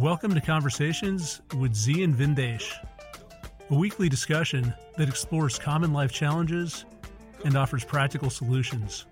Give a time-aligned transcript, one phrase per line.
[0.00, 2.72] Welcome to Conversations with Zi and Vindesh,
[3.68, 6.86] a weekly discussion that explores common life challenges
[7.44, 9.04] and offers practical solutions.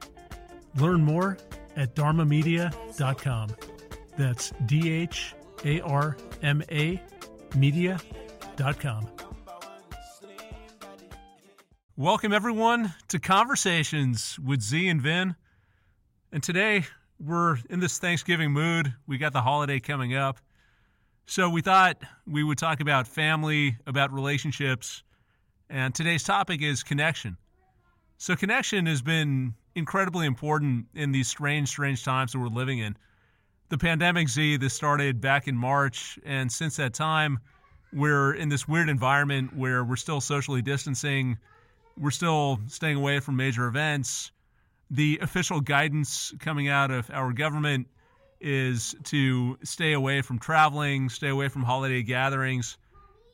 [0.77, 1.37] Learn more
[1.77, 3.51] at dharmamedia.com.
[4.17, 5.35] That's D H
[5.67, 7.03] A R M A
[7.55, 9.09] media.com.
[11.99, 15.37] Welcome, everyone, to Conversations with Zi and Vin.
[16.33, 16.87] And today
[17.21, 18.95] we're in this Thanksgiving mood.
[19.07, 20.39] We got the holiday coming up.
[21.31, 25.03] So we thought we would talk about family, about relationships,
[25.69, 27.37] and today's topic is connection.
[28.17, 32.97] So connection has been incredibly important in these strange, strange times that we're living in.
[33.69, 37.41] The pandemic Zi, this started back in March, and since that time,
[37.93, 41.37] we're in this weird environment where we're still socially distancing,
[41.99, 44.33] we're still staying away from major events.
[44.91, 47.87] The official guidance coming out of our government
[48.41, 52.79] is to stay away from traveling, stay away from holiday gatherings.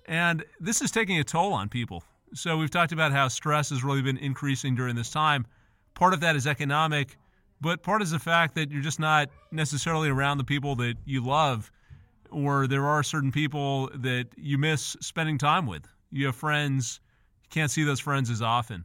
[0.07, 2.05] And this is taking a toll on people.
[2.35, 5.47] So we've talked about how stress has really been increasing during this time.
[5.95, 7.17] Part of that is economic,
[7.61, 11.25] but part is the fact that you're just not necessarily around the people that you
[11.25, 11.71] love,
[12.31, 15.87] or there are certain people that you miss spending time with.
[16.11, 17.01] You have friends,
[17.43, 18.85] you can't see those friends as often.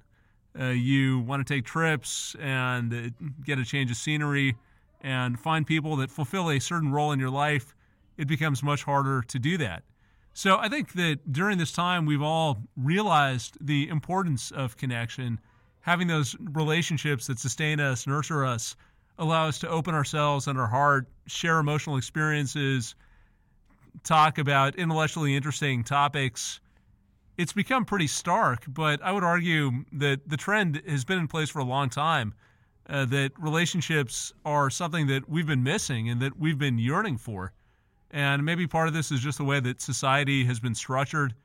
[0.59, 3.09] Uh, you want to take trips and uh,
[3.43, 4.55] get a change of scenery
[5.01, 7.75] and find people that fulfill a certain role in your life,
[8.17, 9.83] it becomes much harder to do that.
[10.33, 15.39] So I think that during this time, we've all realized the importance of connection,
[15.81, 18.75] having those relationships that sustain us, nurture us,
[19.17, 22.95] allow us to open ourselves and our heart, share emotional experiences,
[24.03, 26.59] talk about intellectually interesting topics.
[27.37, 31.49] It's become pretty stark, but I would argue that the trend has been in place
[31.49, 32.33] for a long time
[32.89, 37.53] uh, that relationships are something that we've been missing and that we've been yearning for.
[38.11, 41.35] And maybe part of this is just the way that society has been structured.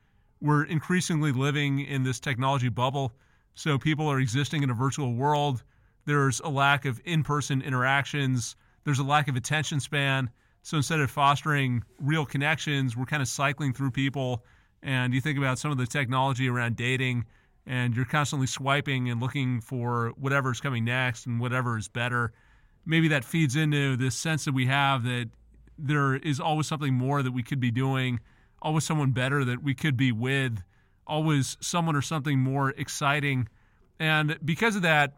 [0.41, 3.13] We're increasingly living in this technology bubble.
[3.53, 5.63] So people are existing in a virtual world.
[6.05, 10.29] There's a lack of in person interactions, there's a lack of attention span.
[10.63, 14.43] So instead of fostering real connections, we're kind of cycling through people.
[14.81, 17.25] And you think about some of the technology around dating
[17.67, 22.31] and you're constantly swiping and looking for whatever's coming next and whatever is better.
[22.85, 25.29] Maybe that feeds into this sense that we have that
[25.77, 28.19] there is always something more that we could be doing,
[28.61, 30.61] always someone better that we could be with,
[31.07, 33.47] always someone or something more exciting.
[33.99, 35.17] And because of that,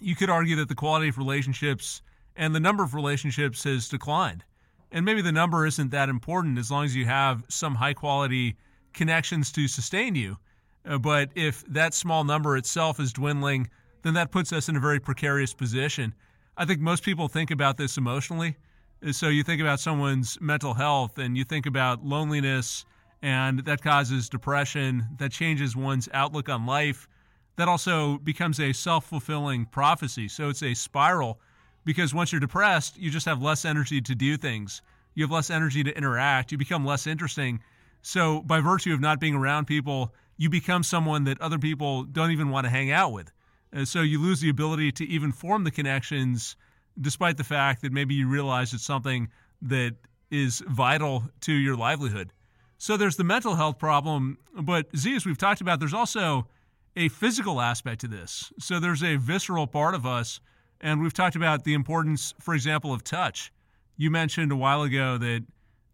[0.00, 2.02] you could argue that the quality of relationships
[2.36, 4.44] and the number of relationships has declined.
[4.92, 8.56] And maybe the number isn't that important as long as you have some high quality
[8.92, 10.36] connections to sustain you.
[10.86, 13.68] Uh, but if that small number itself is dwindling,
[14.02, 16.14] then that puts us in a very precarious position.
[16.56, 18.56] I think most people think about this emotionally.
[19.04, 22.84] Uh, so you think about someone's mental health and you think about loneliness,
[23.22, 27.08] and that causes depression, that changes one's outlook on life.
[27.56, 30.28] That also becomes a self fulfilling prophecy.
[30.28, 31.40] So it's a spiral
[31.84, 34.82] because once you're depressed, you just have less energy to do things.
[35.14, 36.52] You have less energy to interact.
[36.52, 37.60] You become less interesting.
[38.02, 42.30] So, by virtue of not being around people, you become someone that other people don't
[42.30, 43.32] even want to hang out with.
[43.72, 46.56] And so you lose the ability to even form the connections,
[47.00, 49.28] despite the fact that maybe you realize it's something
[49.62, 49.96] that
[50.30, 52.32] is vital to your livelihood.
[52.78, 56.46] So there's the mental health problem, but Zi, as we've talked about, there's also
[56.94, 58.52] a physical aspect to this.
[58.58, 60.40] So there's a visceral part of us,
[60.80, 63.52] and we've talked about the importance, for example, of touch.
[63.96, 65.44] You mentioned a while ago that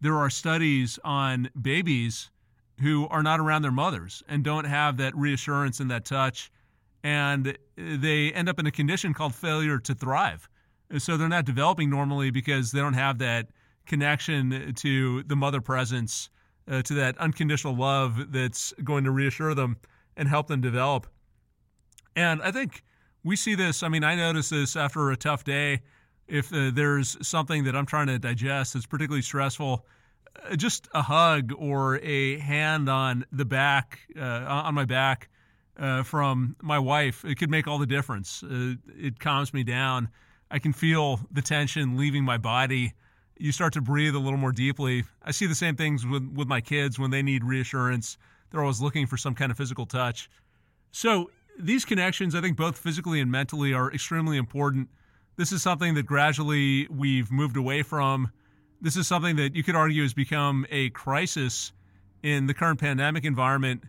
[0.01, 2.29] there are studies on babies
[2.81, 6.51] who are not around their mothers and don't have that reassurance and that touch.
[7.03, 10.49] And they end up in a condition called failure to thrive.
[10.97, 13.47] So they're not developing normally because they don't have that
[13.85, 16.29] connection to the mother presence,
[16.69, 19.77] uh, to that unconditional love that's going to reassure them
[20.15, 21.07] and help them develop.
[22.15, 22.83] And I think
[23.23, 23.83] we see this.
[23.83, 25.81] I mean, I notice this after a tough day.
[26.27, 29.85] If uh, there's something that I'm trying to digest that's particularly stressful,
[30.57, 35.29] just a hug or a hand on the back, uh, on my back
[35.77, 38.43] uh, from my wife, it could make all the difference.
[38.43, 40.09] Uh, it calms me down.
[40.51, 42.93] I can feel the tension leaving my body.
[43.37, 45.03] You start to breathe a little more deeply.
[45.23, 48.17] I see the same things with, with my kids when they need reassurance.
[48.51, 50.29] They're always looking for some kind of physical touch.
[50.91, 54.89] So, these connections, I think both physically and mentally, are extremely important.
[55.37, 58.31] This is something that gradually we've moved away from
[58.83, 61.71] this is something that you could argue has become a crisis
[62.21, 63.81] in the current pandemic environment.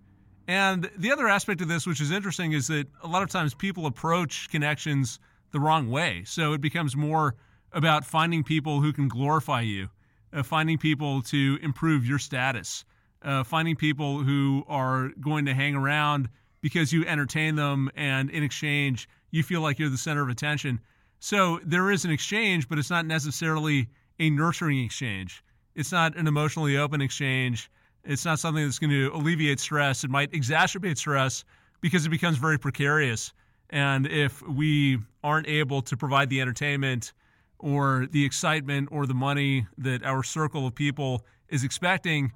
[0.47, 3.55] And the other aspect of this, which is interesting, is that a lot of times
[3.55, 5.19] people approach connections
[5.51, 6.23] the wrong way.
[6.25, 7.35] So it becomes more
[7.73, 9.89] about finding people who can glorify you,
[10.33, 12.85] uh, finding people to improve your status,
[13.23, 16.29] uh, finding people who are going to hang around
[16.61, 20.79] because you entertain them and in exchange you feel like you're the center of attention.
[21.19, 23.89] So there is an exchange, but it's not necessarily
[24.19, 25.43] a nurturing exchange.
[25.75, 27.71] It's not an emotionally open exchange.
[28.05, 30.05] It's not something that's going to alleviate stress.
[30.05, 31.45] It might exacerbate stress
[31.81, 33.33] because it becomes very precarious.
[33.71, 37.13] And if we aren't able to provide the entertainment
[37.59, 42.33] or the excitement or the money that our circle of people is expecting,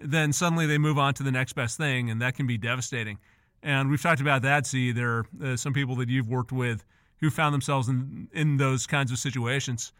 [0.00, 3.18] then suddenly they move on to the next best thing, and that can be devastating.
[3.62, 4.66] And we've talked about that.
[4.66, 6.84] See, there are uh, some people that you've worked with
[7.20, 9.92] who found themselves in in those kinds of situations.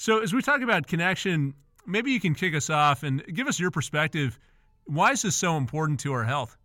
[0.00, 1.52] So, as we talk about connection,
[1.86, 4.38] maybe you can kick us off and give us your perspective.
[4.86, 6.56] Why is this so important to our health?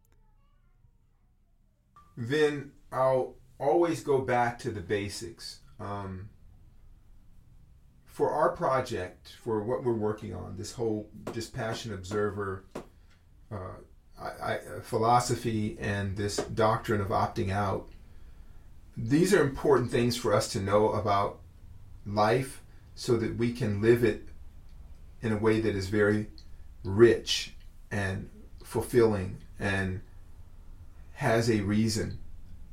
[2.16, 5.60] Then I'll always go back to the basics.
[5.82, 6.30] Um,
[8.06, 12.64] for our project, for what we're working on, this whole dispassionate observer
[13.52, 13.58] uh,
[14.18, 17.90] I, I, philosophy and this doctrine of opting out,
[18.96, 21.40] these are important things for us to know about
[22.06, 22.62] life
[22.96, 24.28] so that we can live it
[25.22, 26.28] in a way that is very
[26.84, 27.54] rich
[27.92, 28.30] and
[28.64, 30.02] fulfilling and
[31.14, 32.20] has a reason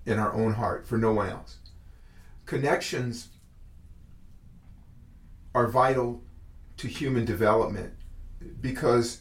[0.06, 1.58] in our own heart for no one else.
[2.46, 3.28] Connections
[5.54, 6.22] are vital
[6.76, 7.94] to human development
[8.60, 9.20] because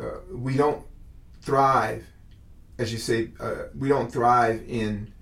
[0.00, 0.84] uh, we don't
[1.40, 2.04] thrive,
[2.78, 5.12] as you say, uh, we don't thrive in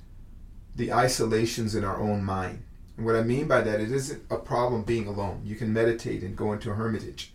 [0.75, 2.64] the isolations in our own mind.
[2.97, 5.43] And what I mean by that, it isn't a problem being alone.
[5.45, 7.33] You can meditate and go into a hermitage.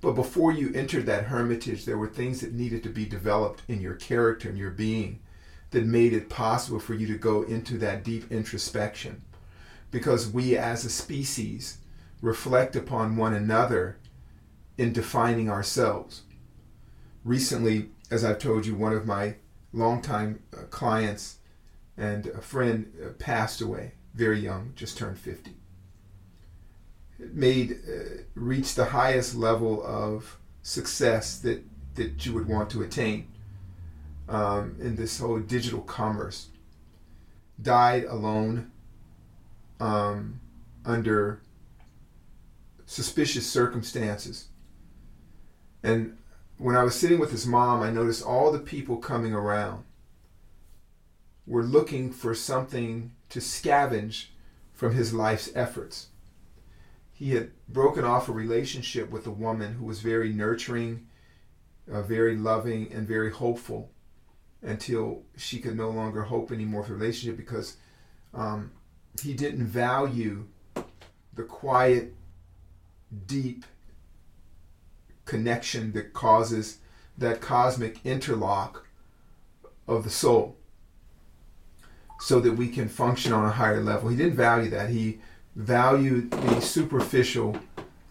[0.00, 3.80] But before you entered that hermitage, there were things that needed to be developed in
[3.80, 5.20] your character and your being
[5.70, 9.22] that made it possible for you to go into that deep introspection.
[9.90, 11.78] Because we as a species
[12.22, 13.98] reflect upon one another
[14.76, 16.22] in defining ourselves.
[17.24, 19.36] Recently, as I've told you, one of my
[19.72, 21.38] longtime uh, clients
[21.96, 25.52] and a friend uh, passed away very young, just turned 50.
[27.18, 31.62] It made, uh, reached the highest level of success that,
[31.94, 33.28] that you would want to attain
[34.28, 36.48] um, in this whole digital commerce.
[37.60, 38.70] Died alone
[39.80, 40.40] um,
[40.84, 41.40] under
[42.86, 44.48] suspicious circumstances.
[45.82, 46.16] And
[46.58, 49.84] when I was sitting with his mom, I noticed all the people coming around
[51.46, 54.26] were looking for something to scavenge
[54.72, 56.08] from his life's efforts.
[57.12, 61.06] He had broken off a relationship with a woman who was very nurturing,
[61.90, 63.90] uh, very loving, and very hopeful
[64.62, 67.76] until she could no longer hope anymore for the relationship because
[68.34, 68.72] um,
[69.22, 70.46] he didn't value
[71.34, 72.14] the quiet,
[73.26, 73.64] deep
[75.24, 76.78] connection that causes
[77.16, 78.86] that cosmic interlock
[79.86, 80.56] of the soul
[82.20, 84.08] so that we can function on a higher level.
[84.08, 84.90] He didn't value that.
[84.90, 85.20] He
[85.56, 87.58] valued the superficial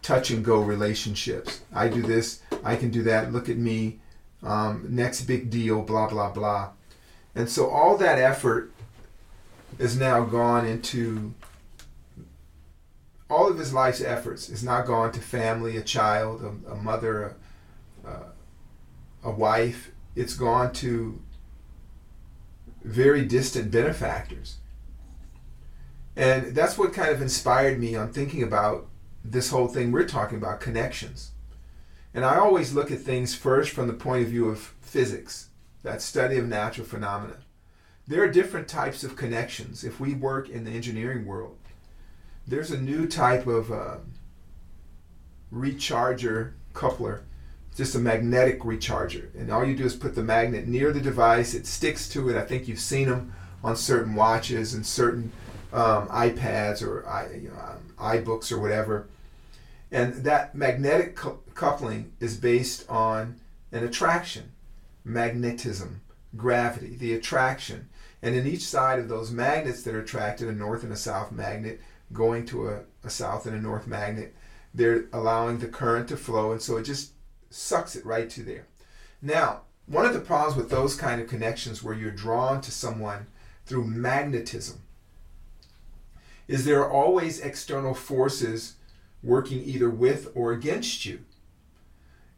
[0.02, 1.62] touch and go relationships.
[1.74, 4.00] I do this, I can do that, look at me,
[4.44, 6.72] um, next big deal, blah, blah, blah.
[7.36, 8.72] And so all that effort
[9.78, 11.34] is now gone into
[13.30, 17.36] all of his life's efforts is not gone to family, a child, a, a mother,
[18.04, 18.10] a,
[19.24, 19.92] a wife.
[20.16, 21.22] It's gone to
[22.84, 24.58] very distant benefactors.
[26.16, 28.88] And that's what kind of inspired me on thinking about
[29.24, 31.32] this whole thing we're talking about connections.
[32.14, 35.50] And I always look at things first from the point of view of physics,
[35.84, 37.38] that study of natural phenomena.
[38.08, 39.84] There are different types of connections.
[39.84, 41.58] If we work in the engineering world,
[42.48, 43.98] there's a new type of uh,
[45.54, 47.24] recharger coupler,
[47.76, 49.34] just a magnetic recharger.
[49.36, 52.36] And all you do is put the magnet near the device, it sticks to it.
[52.36, 53.34] I think you've seen them
[53.64, 55.32] on certain watches and certain
[55.72, 59.08] um, iPads or you know, um, iBooks or whatever.
[59.92, 63.40] And that magnetic cu- coupling is based on
[63.72, 64.52] an attraction,
[65.04, 66.02] magnetism,
[66.36, 67.90] gravity, the attraction.
[68.22, 71.32] And in each side of those magnets that are attracted, a north and a south
[71.32, 74.36] magnet going to a, a south and a north magnet,
[74.74, 77.14] they're allowing the current to flow, and so it just
[77.50, 78.68] sucks it right to there.
[79.22, 83.28] Now, one of the problems with those kind of connections where you're drawn to someone
[83.66, 84.82] through magnetism
[86.48, 88.76] is there are always external forces
[89.22, 91.20] working either with or against you.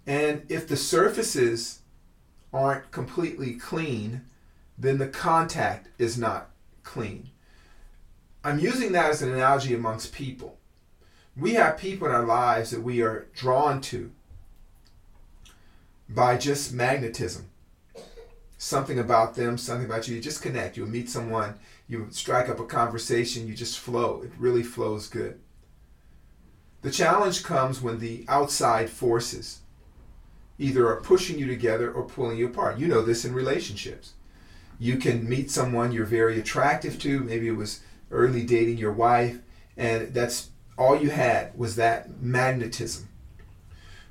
[0.06, 1.80] And if the surfaces
[2.53, 4.25] aren't completely clean,
[4.77, 6.50] then the contact is not
[6.84, 7.30] clean.
[8.44, 10.58] I'm using that as an analogy amongst people.
[11.38, 14.12] We have people in our lives that we are drawn to
[16.13, 17.50] by just magnetism.
[18.58, 20.15] Something about them, something about you.
[20.15, 20.77] You just connect.
[20.77, 21.56] You'll meet someone,
[21.88, 24.22] you strike up a conversation, you just flow.
[24.24, 25.39] It really flows good.
[26.82, 29.60] The challenge comes when the outside forces
[30.58, 32.77] either are pushing you together or pulling you apart.
[32.77, 34.13] You know this in relationships.
[34.80, 39.39] You can meet someone you're very attractive to, maybe it was early dating your wife,
[39.77, 43.08] and that's all you had was that magnetism.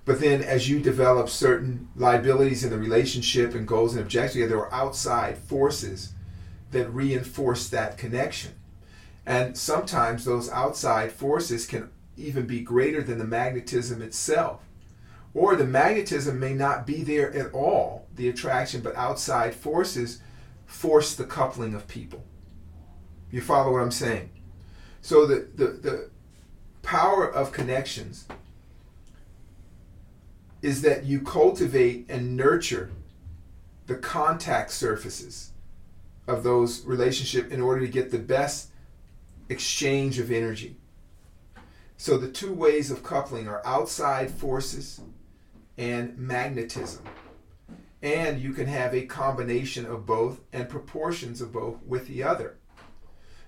[0.05, 4.59] But then as you develop certain liabilities in the relationship and goals and objectives, there
[4.59, 6.15] are outside forces
[6.71, 8.53] that reinforce that connection.
[9.27, 14.63] And sometimes those outside forces can even be greater than the magnetism itself.
[15.35, 20.21] Or the magnetism may not be there at all, the attraction, but outside forces
[20.67, 22.25] force the coupling of people.
[23.31, 24.31] You follow what I'm saying?
[25.03, 26.11] So the, the, the
[26.83, 28.27] power of connections
[30.63, 32.91] is that you cultivate and nurture
[33.87, 35.53] the contact surfaces
[36.27, 38.71] of those relationships in order to get the best
[39.49, 40.77] exchange of energy.
[41.97, 45.01] So the two ways of coupling are outside forces
[45.77, 47.05] and magnetism.
[48.03, 52.57] And you can have a combination of both and proportions of both with the other.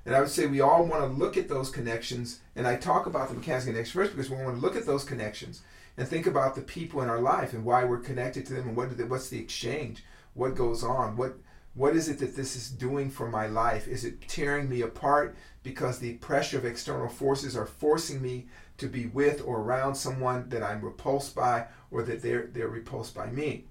[0.04, 3.07] And I would say we all want to look at those connections, and I talk
[3.07, 5.62] about the mechanics connection first because we want to look at those connections
[5.96, 8.76] and think about the people in our life and why we're connected to them and
[8.76, 11.37] what they, what's the exchange, what goes on, what
[11.75, 13.88] what is it that this is doing for my life?
[13.88, 18.88] Is it tearing me apart because the pressure of external forces are forcing me to
[18.88, 23.26] be with or around someone that I'm repulsed by or that they're they're repulsed by
[23.26, 23.64] me?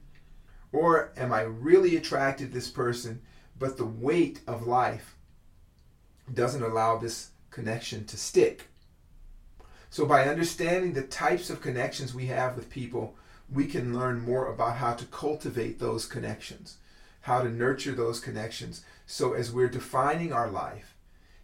[0.71, 3.21] Or am I really attracted to this person,
[3.59, 5.15] but the weight of life
[6.33, 8.70] doesn't allow this connection to stick.
[9.91, 13.13] So, by understanding the types of connections we have with people,
[13.53, 16.77] we can learn more about how to cultivate those connections,
[17.19, 18.85] how to nurture those connections.
[19.05, 20.95] So, as we're defining our life,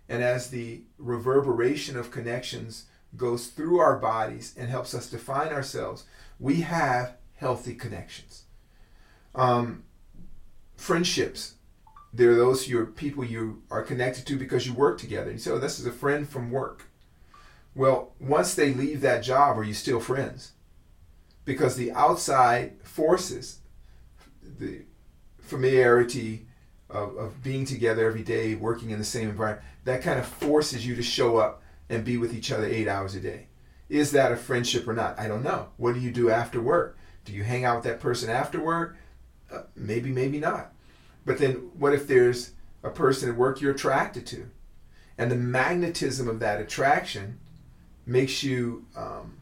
[0.07, 2.85] and as the reverberation of connections
[3.17, 6.05] goes through our bodies and helps us define ourselves,
[6.39, 8.43] we have healthy connections.
[9.35, 9.83] Um,
[10.77, 11.55] friendships
[12.13, 15.31] there are those you people you are connected to because you work together.
[15.31, 16.85] You say, "Oh, this is a friend from work."
[17.77, 20.53] Well, once they leave that job, are you still friends?
[21.45, 23.59] Because the outside forces,
[24.41, 24.81] the
[25.39, 26.47] familiarity
[26.89, 30.87] of, of being together every day, working in the same environment, that kind of forces
[30.87, 33.45] you to show up and be with each other eight hours a day.
[33.89, 35.19] Is that a friendship or not?
[35.19, 35.69] I don't know.
[35.77, 36.97] What do you do after work?
[37.25, 38.97] Do you hang out with that person after work?
[39.51, 40.73] Uh, maybe, maybe not.
[41.27, 42.53] But then what if there's
[42.83, 44.49] a person at work you're attracted to?
[45.15, 47.39] And the magnetism of that attraction
[48.07, 49.37] makes you um,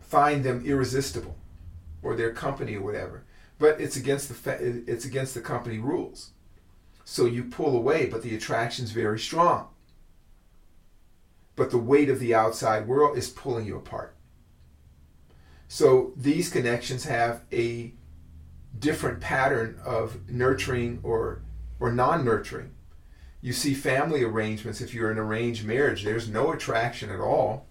[0.00, 1.36] find them irresistible
[2.02, 3.24] or their company or whatever.
[3.58, 6.30] But it's against the fa- it's against the company rules.
[7.04, 9.68] So you pull away, but the attraction's very strong.
[11.56, 14.16] But the weight of the outside world is pulling you apart.
[15.68, 17.92] So these connections have a
[18.78, 21.42] different pattern of nurturing or
[21.80, 22.73] or non-nurturing.
[23.44, 27.66] You see family arrangements if you're in an arranged marriage, there's no attraction at all.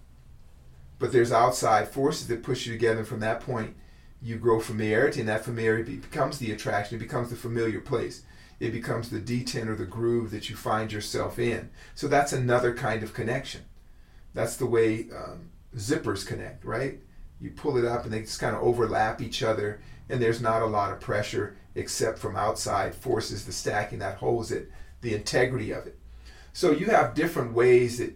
[1.00, 3.74] But there's outside forces that push you together from that point
[4.22, 8.22] you grow familiarity and that familiarity becomes the attraction, it becomes the familiar place.
[8.60, 11.70] It becomes the detent or the groove that you find yourself in.
[11.96, 13.62] So that's another kind of connection.
[14.32, 17.00] That's the way um, zippers connect, right?
[17.40, 20.62] You pull it up and they just kind of overlap each other and there's not
[20.62, 24.70] a lot of pressure except from outside forces, the stacking that holds it,
[25.04, 25.98] the integrity of it.
[26.52, 28.14] So you have different ways that,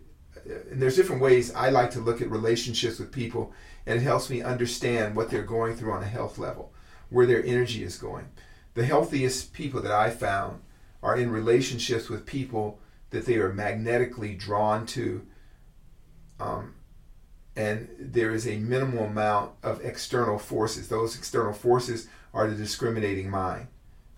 [0.71, 3.53] and there's different ways I like to look at relationships with people,
[3.87, 6.73] and it helps me understand what they're going through on a health level,
[7.11, 8.29] where their energy is going.
[8.75, 10.63] The healthiest people that I found
[11.03, 12.81] are in relationships with people
[13.11, 15.27] that they are magnetically drawn to
[16.41, 16.75] um,
[17.59, 20.89] and there is a minimal amount of external forces.
[20.89, 23.67] Those external forces are the discriminating mind.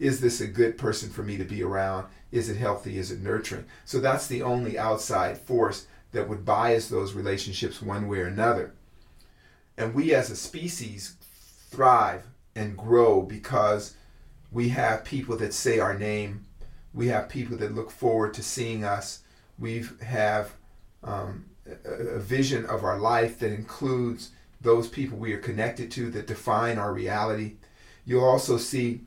[0.00, 2.07] Is this a good person for me to be around?
[2.33, 2.97] Is it healthy?
[2.97, 3.66] Is it nurturing?
[3.85, 8.73] So that's the only outside force that would bias those relationships one way or another.
[9.76, 11.16] And we as a species
[11.69, 12.26] thrive
[12.57, 13.95] and grow because
[14.50, 16.47] we have people that say our name.
[16.95, 19.21] We have people that look forward to seeing us.
[19.59, 20.54] We have
[21.04, 21.45] um,
[21.85, 24.30] a vision of our life that includes
[24.62, 27.57] those people we are connected to that define our reality.
[28.04, 29.02] You'll also see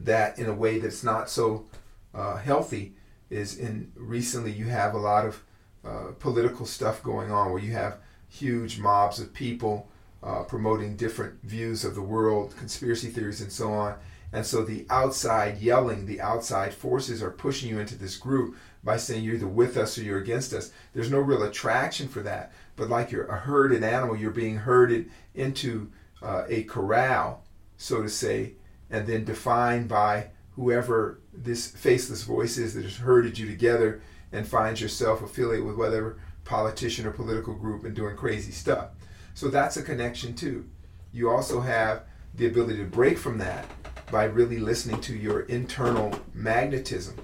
[0.00, 1.66] that in a way that's not so
[2.14, 2.94] uh, healthy
[3.30, 5.42] is in recently you have a lot of
[5.84, 7.98] uh, political stuff going on where you have
[8.28, 9.88] huge mobs of people
[10.22, 13.94] uh, promoting different views of the world, conspiracy theories, and so on.
[14.32, 18.96] And so the outside yelling, the outside forces are pushing you into this group by
[18.96, 20.72] saying you're either with us or you're against us.
[20.92, 22.52] There's no real attraction for that.
[22.74, 25.90] But like you're a herded animal, you're being herded into
[26.22, 27.44] uh, a corral,
[27.76, 28.54] so to say,
[28.90, 34.00] and then defined by whoever this faceless voice is that has herded you together
[34.32, 38.88] and finds yourself affiliated with whatever politician or political group and doing crazy stuff.
[39.34, 40.66] So that's a connection too.
[41.12, 43.66] You also have the ability to break from that
[44.10, 47.16] by really listening to your internal magnetism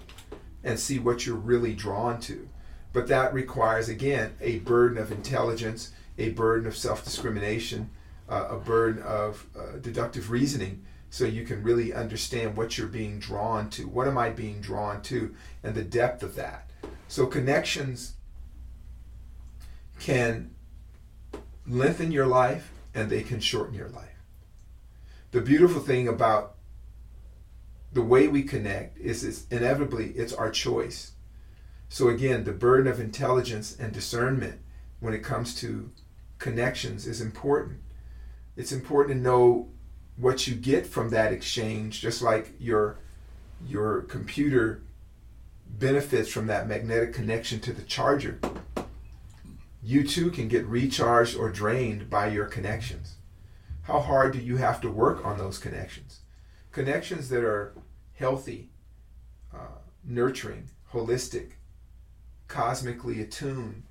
[0.64, 2.48] and see what you're really drawn to.
[2.92, 7.90] But that requires, again, a burden of intelligence, a burden of self discrimination,
[8.28, 13.18] uh, a burden of uh, deductive reasoning, so you can really understand what you're being
[13.18, 13.86] drawn to.
[13.86, 15.34] What am I being drawn to?
[15.62, 16.70] And the depth of that.
[17.06, 18.14] So connections
[20.00, 20.54] can
[21.66, 24.22] lengthen your life and they can shorten your life.
[25.32, 26.54] The beautiful thing about
[27.92, 31.12] the way we connect is it's inevitably it's our choice.
[31.90, 34.60] So again, the burden of intelligence and discernment
[34.98, 35.90] when it comes to
[36.38, 37.80] connections is important.
[38.56, 39.68] It's important to know
[40.16, 42.98] what you get from that exchange, just like your
[43.66, 44.82] your computer
[45.78, 48.38] benefits from that magnetic connection to the charger.
[49.82, 53.16] You too can get recharged or drained by your connections.
[53.82, 56.20] How hard do you have to work on those connections?
[56.70, 57.74] Connections that are
[58.14, 58.70] healthy,
[59.52, 61.52] uh, nurturing, holistic,
[62.46, 63.82] cosmically attuned,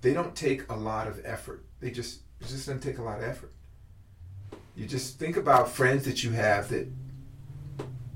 [0.00, 1.64] they don't take a lot of effort.
[1.80, 3.52] They just it just doesn't take a lot of effort.
[4.80, 6.88] You just think about friends that you have that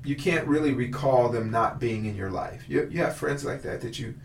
[0.03, 2.63] you can't really recall them not being in your life.
[2.67, 4.15] You, you have friends like that that you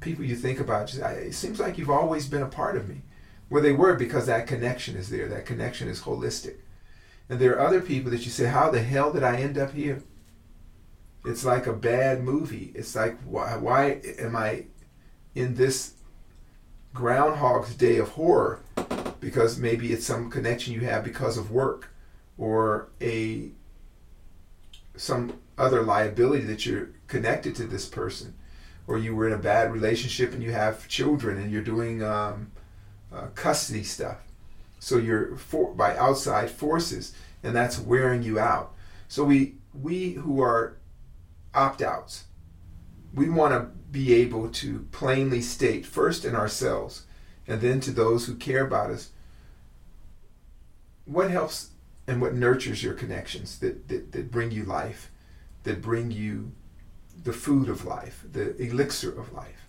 [0.00, 0.86] people you think about.
[0.86, 3.02] Just, it seems like you've always been a part of me.
[3.50, 5.28] Well, they were because that connection is there.
[5.28, 6.60] That connection is holistic.
[7.28, 9.74] And there are other people that you say, "How the hell did I end up
[9.74, 10.02] here?"
[11.26, 12.72] It's like a bad movie.
[12.74, 14.64] It's like, why, why am I
[15.34, 15.92] in this
[16.94, 18.61] Groundhog's Day of horror?
[19.22, 21.88] Because maybe it's some connection you have because of work
[22.36, 23.50] or a
[24.96, 28.34] some other liability that you're connected to this person,
[28.86, 32.50] or you were in a bad relationship and you have children and you're doing um,
[33.14, 34.18] uh, custody stuff.
[34.80, 38.74] So you're for, by outside forces, and that's wearing you out.
[39.06, 40.76] So we we who are
[41.54, 42.24] opt outs.
[43.14, 47.04] We want to be able to plainly state, first in ourselves,
[47.46, 49.10] and then to those who care about us,
[51.04, 51.70] what helps
[52.06, 55.10] and what nurtures your connections that, that, that bring you life,
[55.64, 56.52] that bring you
[57.22, 59.68] the food of life, the elixir of life.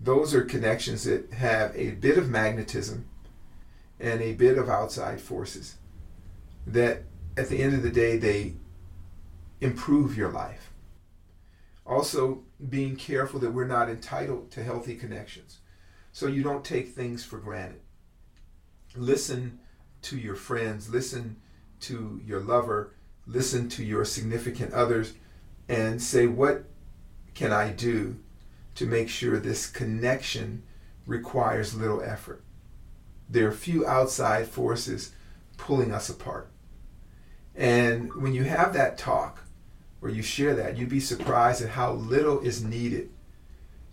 [0.00, 3.08] Those are connections that have a bit of magnetism
[4.00, 5.76] and a bit of outside forces
[6.66, 7.04] that
[7.36, 8.54] at the end of the day they
[9.60, 10.72] improve your life
[11.84, 15.58] also, being careful that we're not entitled to healthy connections.
[16.12, 17.80] So you don't take things for granted.
[18.94, 19.58] Listen
[20.02, 21.36] to your friends, listen
[21.80, 22.94] to your lover,
[23.26, 25.14] listen to your significant others,
[25.68, 26.64] and say, What
[27.34, 28.16] can I do
[28.74, 30.62] to make sure this connection
[31.06, 32.42] requires little effort?
[33.28, 35.12] There are few outside forces
[35.56, 36.50] pulling us apart.
[37.54, 39.44] And when you have that talk,
[40.00, 43.10] where you share that, you'd be surprised at how little is needed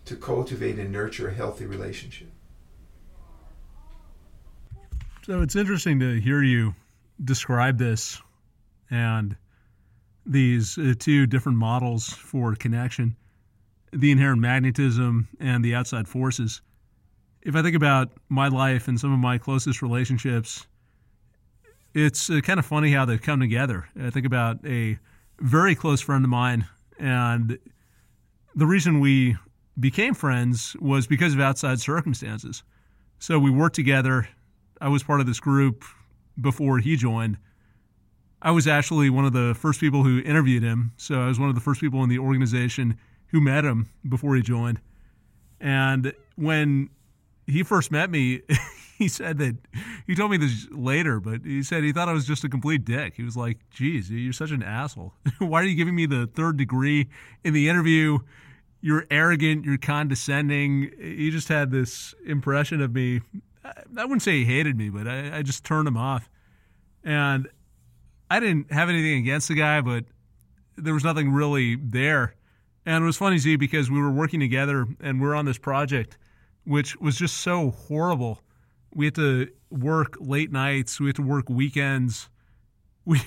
[0.06, 2.29] to cultivate and nurture a healthy relationship.
[5.30, 6.74] So it's interesting to hear you
[7.22, 8.20] describe this
[8.90, 9.36] and
[10.26, 13.14] these uh, two different models for connection
[13.92, 16.62] the inherent magnetism and the outside forces.
[17.42, 20.66] If I think about my life and some of my closest relationships,
[21.94, 23.88] it's uh, kind of funny how they've come together.
[24.02, 24.98] I think about a
[25.38, 26.66] very close friend of mine,
[26.98, 27.56] and
[28.56, 29.36] the reason we
[29.78, 32.64] became friends was because of outside circumstances.
[33.20, 34.26] So we worked together.
[34.80, 35.84] I was part of this group
[36.40, 37.38] before he joined.
[38.42, 40.92] I was actually one of the first people who interviewed him.
[40.96, 44.34] So I was one of the first people in the organization who met him before
[44.34, 44.80] he joined.
[45.60, 46.88] And when
[47.46, 48.40] he first met me,
[48.98, 49.56] he said that
[50.06, 52.84] he told me this later, but he said he thought I was just a complete
[52.84, 53.14] dick.
[53.14, 55.14] He was like, "Geez, you're such an asshole.
[55.38, 57.08] Why are you giving me the third degree
[57.44, 58.18] in the interview?
[58.80, 59.64] You're arrogant.
[59.64, 63.20] You're condescending." He just had this impression of me.
[63.64, 66.28] I wouldn't say he hated me, but I, I just turned him off.
[67.04, 67.48] And
[68.30, 70.04] I didn't have anything against the guy, but
[70.76, 72.34] there was nothing really there.
[72.86, 75.58] And it was funny, Zi, because we were working together and we are on this
[75.58, 76.16] project
[76.64, 78.40] which was just so horrible.
[78.94, 81.00] We had to work late nights.
[81.00, 82.28] We had to work weekends.
[83.04, 83.20] We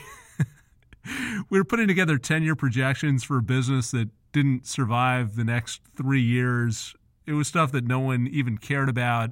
[1.50, 5.82] we were putting together ten year projections for a business that didn't survive the next
[5.96, 6.96] three years.
[7.26, 9.32] It was stuff that no one even cared about,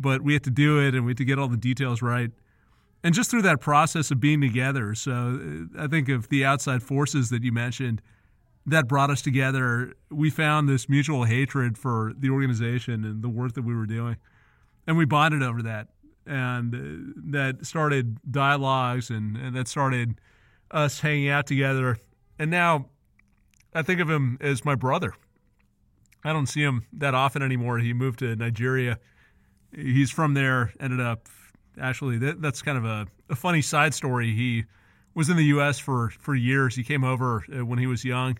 [0.00, 2.30] but we had to do it and we had to get all the details right.
[3.04, 4.94] And just through that process of being together.
[4.94, 8.02] So I think of the outside forces that you mentioned
[8.66, 9.94] that brought us together.
[10.10, 14.16] We found this mutual hatred for the organization and the work that we were doing.
[14.86, 15.88] And we bonded over that.
[16.26, 20.20] And uh, that started dialogues and, and that started
[20.70, 21.96] us hanging out together.
[22.38, 22.86] And now
[23.74, 25.14] I think of him as my brother.
[26.22, 27.78] I don't see him that often anymore.
[27.78, 28.98] He moved to Nigeria.
[29.74, 31.28] He's from there, ended up
[31.80, 34.34] actually that, that's kind of a, a funny side story.
[34.34, 34.64] He
[35.14, 35.78] was in the U.S.
[35.78, 36.76] for for years.
[36.76, 38.38] He came over uh, when he was young,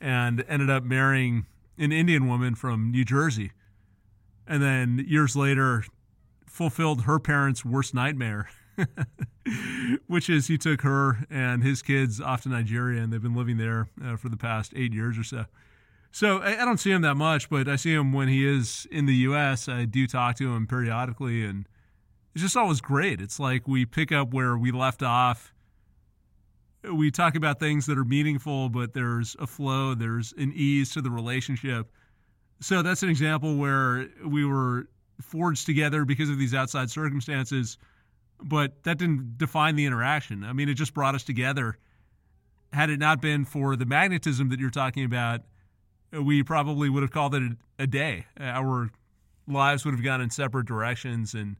[0.00, 1.46] and ended up marrying
[1.78, 3.52] an Indian woman from New Jersey,
[4.46, 5.84] and then years later,
[6.46, 8.50] fulfilled her parents' worst nightmare,
[10.06, 13.56] which is he took her and his kids off to Nigeria, and they've been living
[13.56, 15.46] there uh, for the past eight years or so.
[16.12, 18.86] So I, I don't see him that much, but I see him when he is
[18.90, 19.68] in the U.S.
[19.68, 21.66] I do talk to him periodically, and
[22.34, 23.20] it's just always great.
[23.20, 25.54] It's like we pick up where we left off.
[26.82, 31.02] We talk about things that are meaningful, but there's a flow, there's an ease to
[31.02, 31.92] the relationship.
[32.60, 34.88] So that's an example where we were
[35.20, 37.78] forged together because of these outside circumstances,
[38.42, 40.44] but that didn't define the interaction.
[40.44, 41.76] I mean, it just brought us together.
[42.72, 45.42] Had it not been for the magnetism that you're talking about,
[46.12, 48.26] we probably would have called it a, day.
[48.38, 48.90] Our
[49.46, 51.56] lives would have gone in separate directions and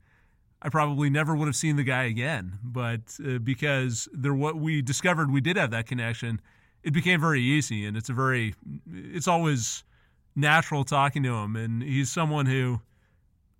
[0.62, 2.58] I probably never would have seen the guy again.
[2.62, 6.40] But uh, because there, what we discovered, we did have that connection.
[6.82, 8.54] It became very easy, and it's a very,
[8.90, 9.84] it's always
[10.36, 12.80] natural talking to him, and he's someone who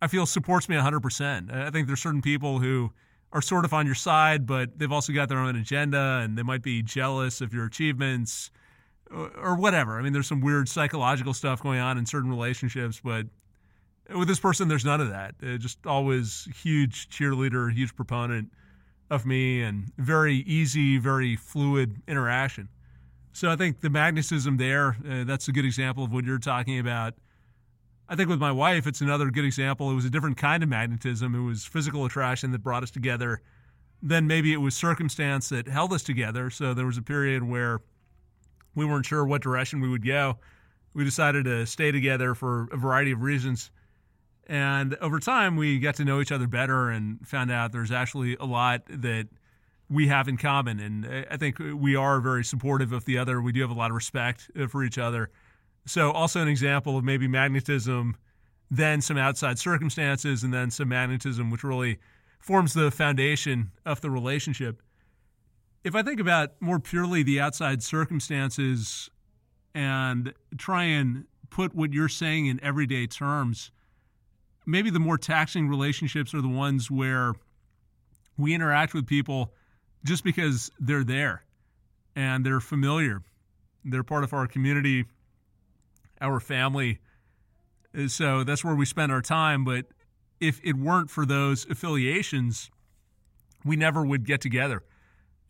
[0.01, 1.53] I feel supports me 100%.
[1.53, 2.93] I think there's certain people who
[3.33, 6.43] are sort of on your side, but they've also got their own agenda, and they
[6.43, 8.51] might be jealous of your achievements
[9.13, 9.99] or, whatever.
[9.99, 13.27] I mean, there's some weird psychological stuff going on in certain relationships, but
[14.15, 15.35] with this person, there's none of that.
[15.43, 18.51] Uh, just always huge cheerleader, huge proponent
[19.11, 22.69] of me, and very easy, very fluid interaction.
[23.33, 26.79] So I think the magnetism there, uh, that's a good example of what you're talking
[26.79, 27.15] about.
[28.09, 29.91] I think with my wife, it's another good example.
[29.91, 31.35] It was a different kind of magnetism.
[31.35, 33.41] It was physical attraction that brought us together.
[34.03, 36.51] Then maybe it was circumstance that held us together.
[36.51, 37.81] So there was a period where
[38.75, 40.39] we weren't sure what direction we would go.
[40.95, 43.71] We decided to stay together for a variety of reasons.
[44.47, 48.37] And over time, we got to know each other better and found out there's actually
[48.41, 49.29] a lot that
[49.89, 50.81] we have in common.
[50.81, 53.41] And I think we are very supportive of the other.
[53.41, 55.31] We do have a lot of respect uh, for each other.
[55.87, 58.17] So, also an example of maybe magnetism,
[58.71, 61.99] then some outside circumstances, and then some magnetism, which really
[62.39, 64.83] forms the foundation of the relationship.
[65.83, 69.09] If I think about more purely the outside circumstances
[69.75, 73.71] and try and put what you're saying in everyday terms,
[74.67, 77.33] maybe the more taxing relationships are the ones where
[78.37, 79.55] we interact with people
[80.05, 81.45] just because they're there
[82.15, 83.23] and they're familiar.
[83.83, 85.07] They're part of our community,
[86.21, 86.99] our family.
[88.09, 89.65] So that's where we spend our time.
[89.65, 89.87] But
[90.41, 92.71] if it weren't for those affiliations,
[93.65, 94.83] we never would get together.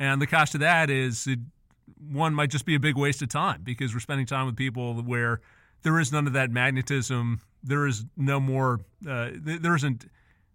[0.01, 1.39] And the cost of that is it,
[2.11, 4.95] one might just be a big waste of time because we're spending time with people
[4.95, 5.41] where
[5.83, 7.41] there is none of that magnetism.
[7.63, 8.81] There is no more.
[9.07, 10.07] Uh, there isn't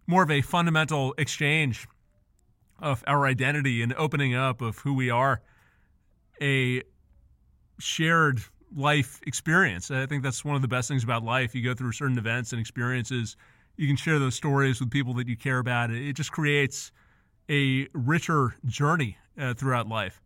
[0.07, 1.87] more of a fundamental exchange
[2.79, 5.41] of our identity and opening up of who we are.
[6.41, 6.81] A
[7.79, 8.41] shared
[8.75, 9.91] life experience.
[9.91, 11.53] I think that's one of the best things about life.
[11.53, 13.37] You go through certain events and experiences.
[13.77, 15.91] You can share those stories with people that you care about.
[15.91, 16.91] It just creates
[17.49, 20.21] a richer journey uh, throughout life.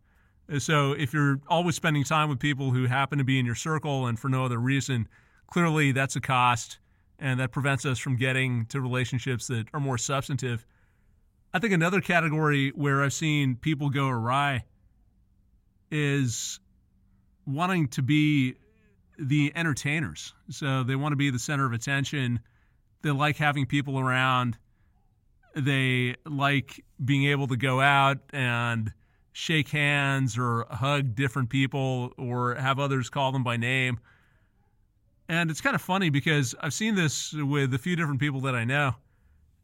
[0.58, 4.06] So if you're always spending time with people who happen to be in your circle
[4.06, 5.08] and for no other reason,
[5.46, 6.78] clearly that's a cost
[7.20, 10.66] and that prevents us from getting to relationships that are more substantive.
[11.52, 14.64] I think another category where I've seen people go awry
[15.90, 16.58] is
[17.46, 18.54] wanting to be
[19.18, 20.34] the entertainers.
[20.48, 22.40] So they want to be the center of attention.
[23.02, 24.56] They like having people around.
[25.54, 28.92] They like being able to go out and
[29.32, 33.98] shake hands or hug different people or have others call them by name.
[35.28, 38.54] And it's kind of funny because I've seen this with a few different people that
[38.54, 38.94] I know.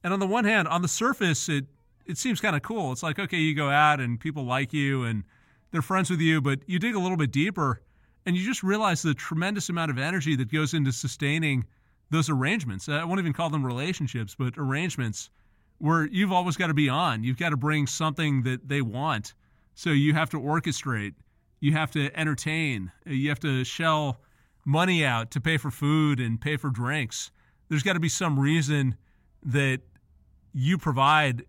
[0.04, 1.66] And on the one hand, on the surface, it
[2.06, 2.92] it seems kind of cool.
[2.92, 5.24] It's like, okay, you go out and people like you and
[5.72, 7.82] they're friends with you, but you dig a little bit deeper
[8.24, 11.64] and you just realize the tremendous amount of energy that goes into sustaining
[12.10, 12.88] those arrangements.
[12.88, 15.30] I won't even call them relationships, but arrangements
[15.78, 17.24] where you've always got to be on.
[17.24, 19.34] You've got to bring something that they want.
[19.74, 21.14] So you have to orchestrate,
[21.60, 24.20] you have to entertain, you have to shell
[24.64, 27.30] money out to pay for food and pay for drinks.
[27.68, 28.96] There's got to be some reason
[29.42, 29.80] that
[30.52, 31.44] you provide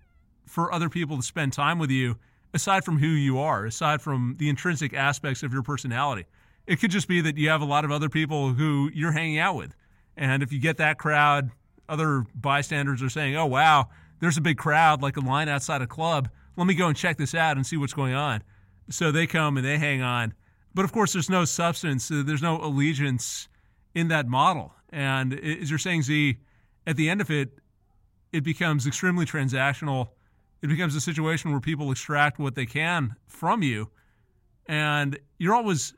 [0.46, 2.18] for other people to spend time with you
[2.54, 6.26] aside from who you are, aside from the intrinsic aspects of your personality.
[6.66, 9.40] It could just be that you have a lot of other people who you're hanging
[9.40, 9.74] out with.
[10.18, 11.52] And if you get that crowd,
[11.88, 13.88] other bystanders are saying, oh, wow,
[14.20, 16.30] there's a big crowd, like a line outside a club.
[16.56, 18.44] Let me go and check this out and see what's going on.
[18.90, 20.34] So they come and they hang on.
[20.74, 23.48] But of course, there's no substance, uh, there's no allegiance
[23.96, 24.74] in that model.
[24.90, 26.38] And as you're saying, Zi,
[26.86, 27.60] at the end of it,
[28.32, 30.10] it becomes extremely transactional.
[30.62, 33.90] It becomes a situation where people extract what they can from you.
[34.68, 35.94] And you're always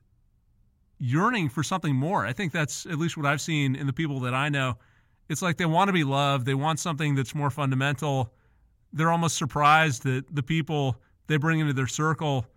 [0.97, 2.25] yearning for something more.
[2.25, 4.77] I think that's at least what I've seen in the people that I know
[5.29, 6.45] it's like they want to be loved.
[6.45, 8.33] They want something that's more fundamental.
[8.91, 12.47] They're almost surprised that the people they bring into their circle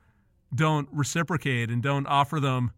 [0.55, 2.73] don't reciprocate and don't offer them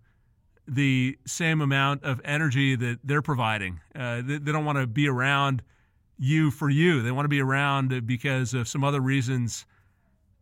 [0.67, 3.81] the same amount of energy that they're providing.
[3.95, 5.63] Uh, they, they don't want to be around
[6.19, 7.03] you for you.
[7.03, 9.67] They want to be around because of some other reasons.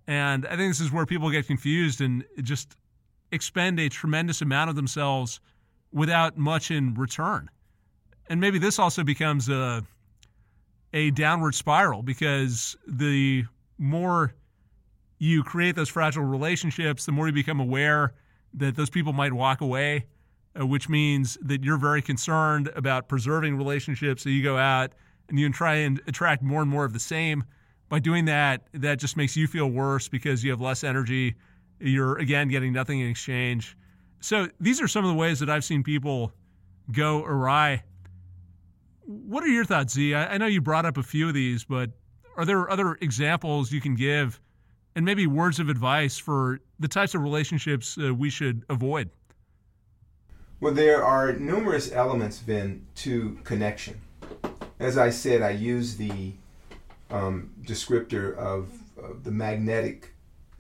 [0.06, 2.76] And I think this is where people get confused and just
[3.32, 5.40] expend a tremendous amount of themselves
[5.92, 7.50] without much in return
[8.28, 9.85] and maybe this also becomes a
[10.94, 13.44] a downward spiral because the
[13.78, 14.35] more
[15.18, 18.12] you create those fragile relationships, the more you become aware
[18.54, 20.04] that those people might walk away,
[20.58, 24.22] uh, which means that you're very concerned about preserving relationships.
[24.22, 24.92] So you go out
[25.28, 27.44] and you try and attract more and more of the same.
[27.88, 31.37] By doing that, that just makes you feel worse because you have less energy.
[31.78, 33.76] You're again getting nothing in exchange.
[34.20, 36.32] So these are some of the ways that I've seen people
[36.90, 37.82] go awry
[39.12, 40.14] what are your thoughts, Zi?
[40.14, 41.90] I, I know you brought up a few of these, but
[42.37, 44.40] are there other examples you can give
[44.94, 49.11] and maybe words of advice for the types of relationships uh, we should avoid?
[50.61, 54.01] Well, there are numerous elements, Vin, to connection.
[54.79, 56.33] As I said, I use the
[57.11, 60.14] um, descriptor of, of, the magnetic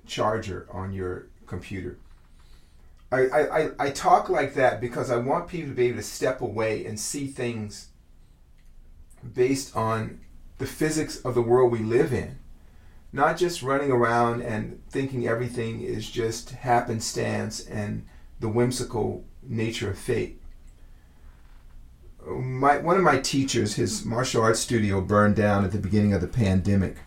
[0.06, 1.98] charger on your computer.
[3.10, 6.40] I, I, I talk like that because I want people to be able to step
[6.40, 7.88] away and see things
[9.34, 10.20] based on
[10.58, 12.38] the physics of the world we live in.
[13.12, 18.06] Not just running around and thinking everything is just happenstance and
[18.40, 20.40] the whimsical nature of fate.
[22.24, 26.20] My, one of my teachers, his martial arts studio burned down at the beginning of
[26.20, 26.98] the pandemic.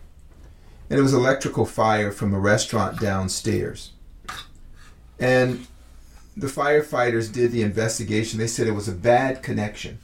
[0.88, 3.92] And it was electrical fire from a restaurant downstairs.
[5.18, 5.66] And
[6.36, 8.38] the firefighters did the investigation.
[8.38, 9.98] They said it was a bad connection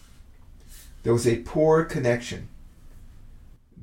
[1.03, 2.49] there was a poor connection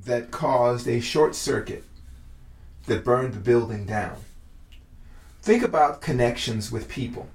[0.05, 1.83] that caused a short circuit
[2.85, 4.17] that burned the building down.
[5.41, 7.29] Think about connections with people.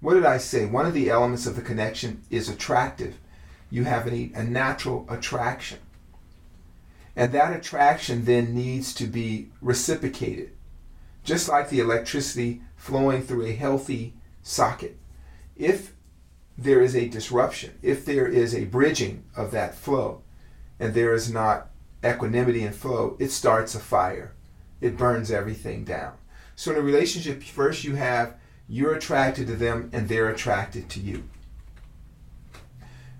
[0.00, 0.64] What did I say?
[0.66, 3.18] One of the elements of the connection is attractive.
[3.70, 5.78] You have a, a natural attraction.
[7.14, 10.50] And that attraction then needs to be reciprocated.
[11.24, 14.98] Just like the electricity flowing through a healthy socket.
[15.56, 15.91] If
[16.56, 20.22] there is a disruption, if there is a bridging of that flow,
[20.78, 21.70] and there is not
[22.04, 24.34] equanimity and flow, it starts a fire.
[24.80, 26.14] It burns everything down.
[26.56, 28.34] So in a relationship, first you have
[28.68, 31.28] you're attracted to them and they're attracted to you.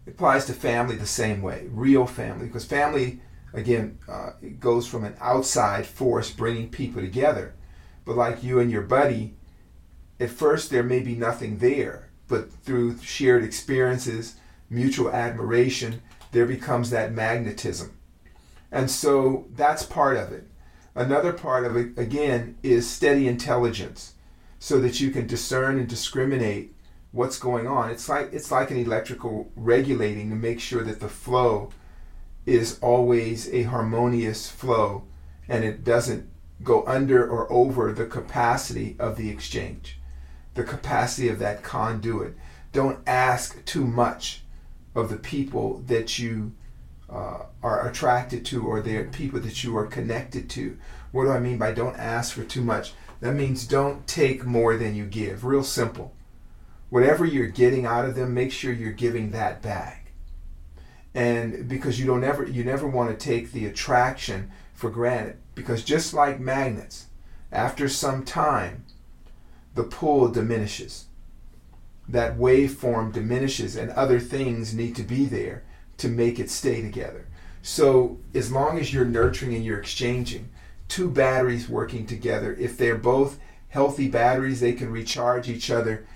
[0.07, 3.21] It applies to family the same way, real family, because family,
[3.53, 7.55] again, uh, it goes from an outside force bringing people together.
[8.05, 9.35] But like you and your buddy,
[10.19, 14.37] at first there may be nothing there but through shared experiences,
[14.71, 17.93] mutual admiration, there becomes that magnetism.
[18.71, 20.49] And so that's part of it.
[20.95, 24.15] Another part of it, again, is steady intelligence
[24.59, 26.75] so that you can discern and discriminate
[27.11, 27.91] what's going on.
[27.91, 31.69] It's like it's like an electrical regulating to make sure that the flow
[32.47, 35.05] is always a harmonious flow
[35.51, 36.31] and it doesn't
[36.63, 39.99] go under or over the capacity of the exchange
[40.55, 42.35] the capacity of that conduit.
[42.73, 44.43] Don't ask too much
[44.95, 46.53] of the people that you
[47.11, 50.79] uh, are attracted to or the people that you are connected to.
[51.11, 52.95] What do I mean by don't ask for too much?
[53.21, 55.45] That means don't take more than you give.
[55.45, 56.15] Real simple.
[56.91, 60.13] Whatever you're getting out of them, make sure you're giving that back.
[61.15, 65.37] And because you don't ever you never want to take the attraction for granted.
[65.55, 67.07] Because just like magnets,
[67.51, 68.85] after some time,
[69.75, 71.07] the pull diminishes.
[72.09, 75.63] That waveform diminishes, and other things need to be there
[75.99, 77.27] to make it stay together.
[77.63, 80.49] So as long as you're nurturing and you're exchanging,
[80.89, 86.07] two batteries working together, if they're both healthy batteries, they can recharge each other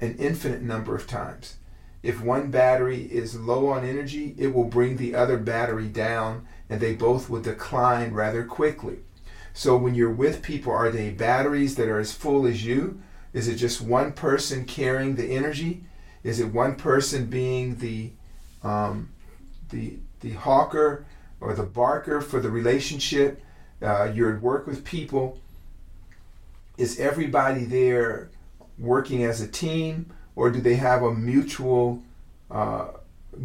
[0.00, 1.56] an infinite number of times.
[2.02, 6.80] If one battery is low on energy, it will bring the other battery down and
[6.80, 9.00] they both will decline rather quickly.
[9.54, 13.00] So when you're with people, are they batteries that are as full as you?
[13.32, 15.84] Is it just one person carrying the energy?
[16.22, 18.12] Is it one person being the
[18.62, 19.10] um,
[19.70, 21.04] the the hawker
[21.40, 23.42] or the barker for the relationship?
[23.80, 25.40] Uh, you're at work with people.
[26.78, 28.30] Is everybody there
[28.78, 32.02] working as a team, or do they have a mutual
[32.50, 32.88] uh,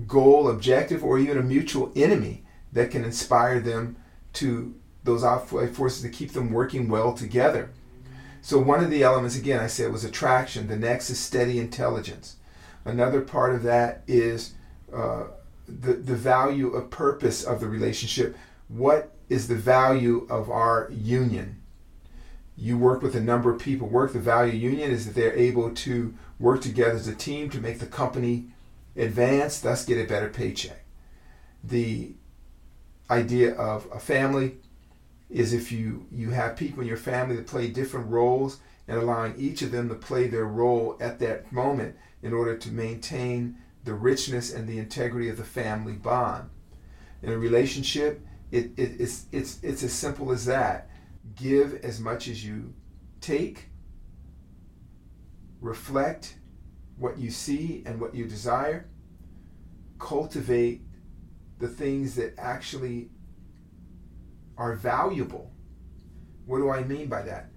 [0.06, 2.44] goal, objective, or even a mutual enemy
[2.74, 3.96] that can inspire them
[4.34, 4.76] to
[5.08, 7.72] those outside forces to keep them working well together?
[8.42, 10.68] So one of the elements, again, I said was attraction.
[10.68, 12.36] The next is steady intelligence.
[12.86, 14.54] Another part of that is
[14.94, 15.26] uh,
[15.68, 18.38] the the value of purpose of the relationship.
[18.70, 21.62] What is the value of our union?
[22.56, 23.88] You work with a number of people.
[23.88, 27.60] Work the value union is that they're able to work together as a team to
[27.60, 28.48] make the company
[28.96, 30.84] advance, thus get a better paycheck.
[31.64, 32.14] The
[33.10, 34.58] idea of a family
[35.30, 39.36] is if you you have people in your family that play different roles and allowing
[39.38, 43.94] each of them to play their role at that moment in order to maintain the
[43.94, 46.50] richness and the integrity of the family bond.
[47.22, 50.90] In a relationship, it, it, it's, it's, it's as simple as that.
[51.36, 52.74] Give as much as you
[53.20, 53.70] take,
[55.60, 56.36] reflect
[56.98, 58.90] what you see and what you desire,
[60.00, 60.82] cultivate
[61.60, 63.10] the things that actually
[64.58, 65.52] are valuable.
[66.46, 67.50] What do I mean by that?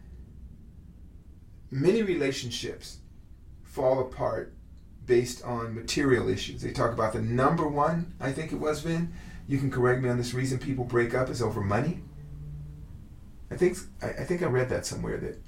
[1.70, 2.98] Many relationships
[3.62, 4.54] fall apart
[5.06, 6.62] based on material issues.
[6.62, 9.12] They talk about the number one, I think it was, Vin.
[9.46, 12.02] You can correct me on this reason people break up is over money.
[13.50, 15.42] I think I, I think I read that somewhere that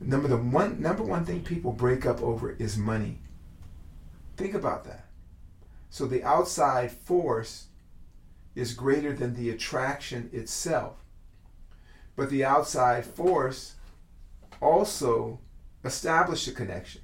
[0.00, 3.18] number the one number one thing people break up over is money.
[4.36, 5.06] Think about that.
[5.90, 7.66] So the outside force
[8.54, 10.96] is greater than the attraction itself.
[12.16, 13.74] But the outside force
[14.60, 15.40] also
[15.84, 17.00] established a connection.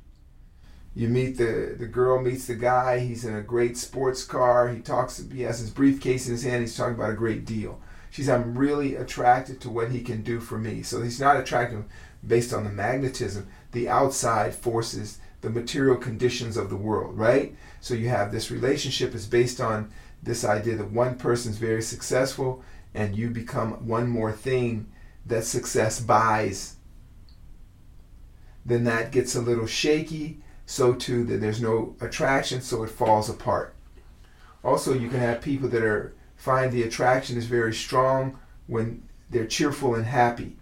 [0.95, 4.81] You meet the, the girl meets the guy, he's in a great sports car, he
[4.81, 7.81] talks he has his briefcase in his hand, he's talking about a great deal.
[8.11, 10.83] She's I'm really attracted to what he can do for me.
[10.83, 11.85] So he's not attracted
[12.27, 17.55] based on the magnetism, the outside forces, the material conditions of the world, right?
[17.81, 22.63] So you have this relationship is based on this idea that one person's very successful
[22.95, 24.91] and you become one more thing
[25.27, 26.77] that success buys.
[28.65, 33.31] Then that gets a little shaky, so too that there's no attraction, so it falls
[33.31, 33.75] apart.
[34.65, 39.47] Also, you can have people that are find the attraction is very strong when they're
[39.47, 40.57] cheerful and happy.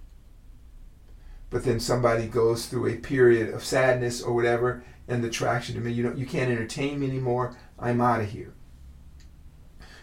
[1.50, 5.80] But then somebody goes through a period of sadness or whatever, and the attraction to
[5.80, 7.56] me, you know, you can't entertain me anymore.
[7.78, 8.52] I'm out of here.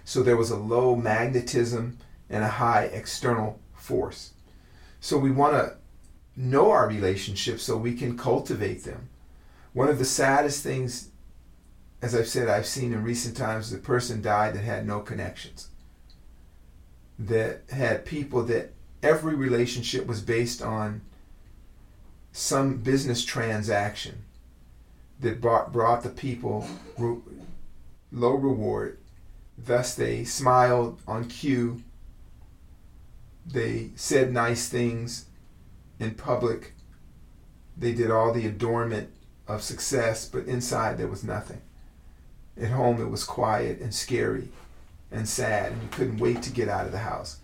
[0.06, 1.98] So there was a low magnetism
[2.30, 4.32] and a high external force.
[5.00, 5.76] So we want to
[6.36, 9.10] know our relationships so we can cultivate them.
[9.74, 11.10] One of the saddest things,
[12.02, 15.70] as I've said, I've seen in recent times, the person died that had no connections.
[17.20, 21.02] That had people that every relationship was based on
[22.32, 24.24] some business transaction
[25.20, 26.68] that brought, brought the people
[28.12, 28.98] low reward
[29.58, 31.84] Thus they smiled on cue.
[33.46, 35.26] They said nice things
[36.00, 36.74] in public.
[37.78, 39.10] They did all the adornment
[39.48, 41.62] of success, but inside there was nothing.
[42.60, 44.50] At home it was quiet and scary
[45.12, 47.40] and sad, and you couldn't wait to get out of the house.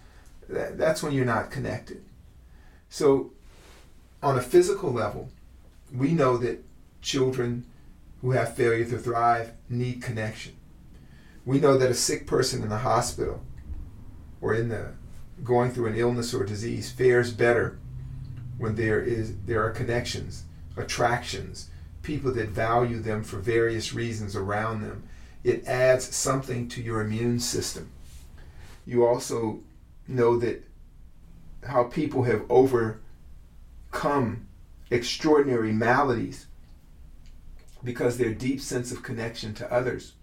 [0.48, 2.04] that's when you're not connected.
[2.90, 3.32] So,
[4.24, 5.30] on a physical level,
[5.94, 6.66] we know that
[7.02, 7.66] children
[8.22, 10.56] who have failure to thrive need connection.
[11.50, 13.42] We know that a sick person in the hospital
[14.40, 14.92] or in the
[15.44, 17.80] going through an illness or disease fares better
[18.60, 20.44] when there is there are connections,
[20.78, 21.72] attractions,
[22.04, 25.10] people that value them for various reasons around them.
[25.44, 27.90] It adds something to your immune system.
[28.86, 29.62] You also
[30.08, 30.64] know that
[31.64, 33.00] how people have overcome
[34.92, 36.46] extraordinary maladies
[37.84, 40.14] because their deep sense of connection to others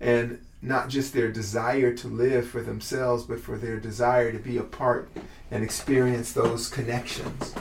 [0.00, 4.56] and not just their desire to live for themselves, but for their desire to be
[4.56, 5.08] a part
[5.50, 7.54] and experience those connections.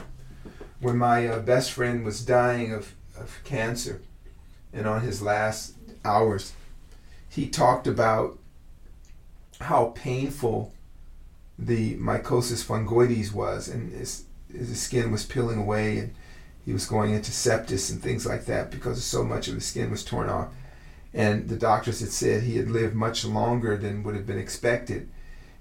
[0.80, 4.02] When my uh, best friend was dying of, of cancer
[4.74, 6.54] and on his last hours,
[7.30, 8.38] he talked about
[9.60, 10.74] how painful
[11.58, 16.16] the mycosis fungoides was, and his, his skin was peeling away, and
[16.66, 19.90] he was going into sepsis and things like that because so much of his skin
[19.90, 20.50] was torn off.
[21.18, 25.09] And the doctors had said he had lived much longer than would have been expected.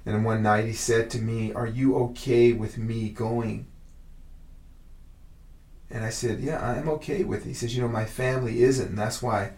[0.05, 3.67] And one night he said to me, Are you okay with me going?
[5.91, 7.49] And I said, Yeah, I'm okay with it.
[7.49, 9.53] He says, You know, my family isn't, and that's why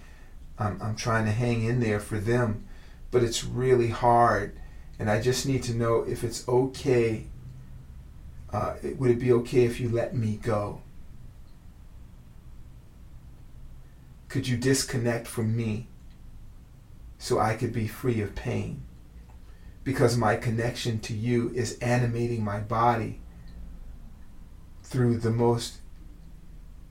[0.57, 2.65] I'm, I'm trying to hang in there for them.
[3.11, 4.57] But it's really hard,
[5.01, 7.27] and I just need to know if it's okay.
[8.53, 10.81] Uh, would it be okay if you let me go?
[14.29, 15.88] Could you disconnect from me
[17.19, 18.85] so I could be free of pain?
[19.85, 23.21] Because my connection to you is animating my body
[24.83, 25.79] through the most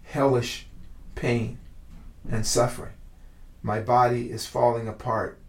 [0.03, 0.67] hellish
[1.15, 1.57] pain
[2.29, 2.93] and suffering.
[3.61, 5.39] My body is falling apart.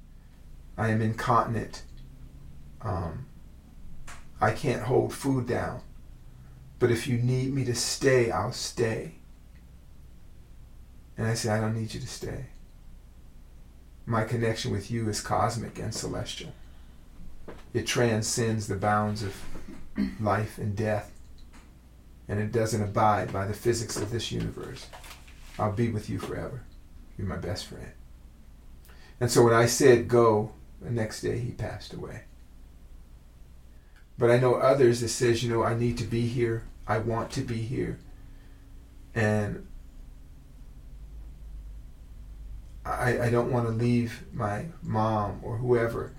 [0.76, 1.82] I am incontinent.
[2.80, 3.26] Um,
[4.40, 5.82] I can't hold food down.
[6.78, 9.16] But if you need me to stay, I'll stay.
[11.16, 12.46] And I say, I don't need you to stay.
[14.08, 16.54] My connection with you is cosmic and celestial.
[17.74, 19.36] It transcends the bounds of
[20.18, 21.12] life and death,
[22.26, 24.86] and it doesn't abide by the physics of this universe.
[25.58, 26.62] I'll be with you forever.
[27.18, 27.92] You're my best friend.
[29.20, 32.22] And so when I said go, the next day he passed away.
[34.16, 36.64] But I know others that says, you know, I need to be here.
[36.86, 37.98] I want to be here.
[39.14, 39.67] And
[42.88, 46.12] I, I don't want to leave my mom or whoever,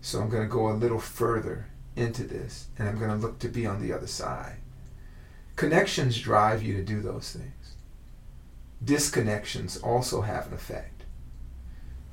[0.00, 3.38] so I'm going to go a little further into this and I'm going to look
[3.40, 4.56] to be on the other side.
[5.56, 7.74] Connections drive you to do those things.
[8.84, 11.04] Disconnections also have an effect.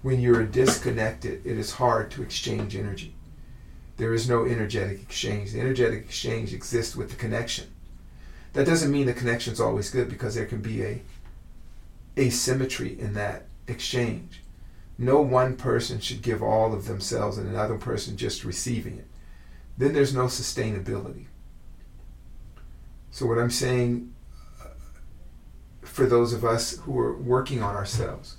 [0.01, 3.13] When you're disconnected, it is hard to exchange energy.
[3.97, 5.51] There is no energetic exchange.
[5.51, 7.67] The energetic exchange exists with the connection.
[8.53, 11.01] That doesn't mean the connection is always good because there can be a
[12.17, 14.41] asymmetry in that exchange.
[14.97, 19.07] No one person should give all of themselves and another person just receiving it.
[19.77, 21.25] Then there's no sustainability.
[23.09, 24.13] So, what I'm saying
[24.61, 24.67] uh,
[25.81, 28.37] for those of us who are working on ourselves,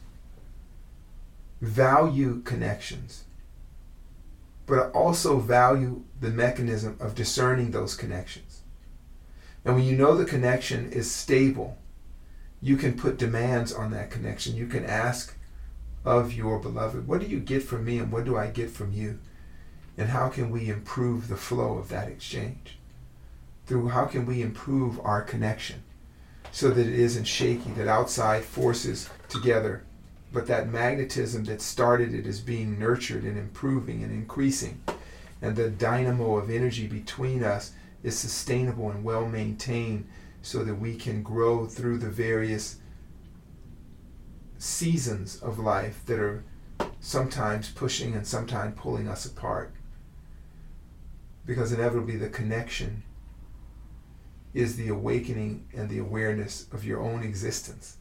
[1.61, 3.25] value connections,
[4.67, 8.63] but also value the mechanism of discerning those connections.
[9.65, 11.79] And when you know the connection is stable,
[12.63, 14.57] you can put demands on that connection.
[14.57, 15.37] You can ask
[16.05, 18.93] of your beloved, what do you get from me and what do I get from
[18.93, 19.19] you?
[19.99, 22.79] And how can we improve the flow of that exchange?
[23.67, 25.83] Through how can we improve our connection
[26.53, 29.85] so that it isn't shaky, that outside forces together,
[30.33, 34.81] but that magnetism that started it is being nurtured and improving and increasing.
[35.41, 40.09] And the dynamo of energy between us is sustainable and well maintained
[40.43, 42.77] so that we can grow through the various
[44.59, 46.45] seasons of life that are
[47.01, 49.73] sometimes pushing and sometimes pulling us apart.
[51.47, 53.03] Because inevitably, the connection
[54.55, 57.97] is the awakening and the awareness of your own existence.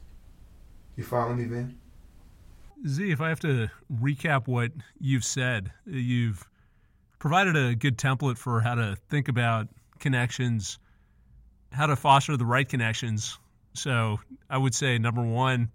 [0.96, 1.78] You follow me, Vin?
[2.86, 3.70] Zi, if I have to
[4.02, 6.48] recap what you've said, you've
[7.20, 9.68] provided a good template for how to think about
[10.00, 10.80] connections
[11.72, 13.38] how to foster the right connections.
[13.74, 14.20] So
[14.50, 15.70] I would say number one,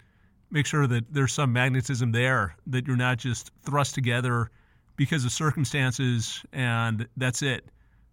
[0.51, 4.51] make sure that there's some magnetism there, that you're not just thrust together
[4.97, 7.67] because of circumstances and that's it.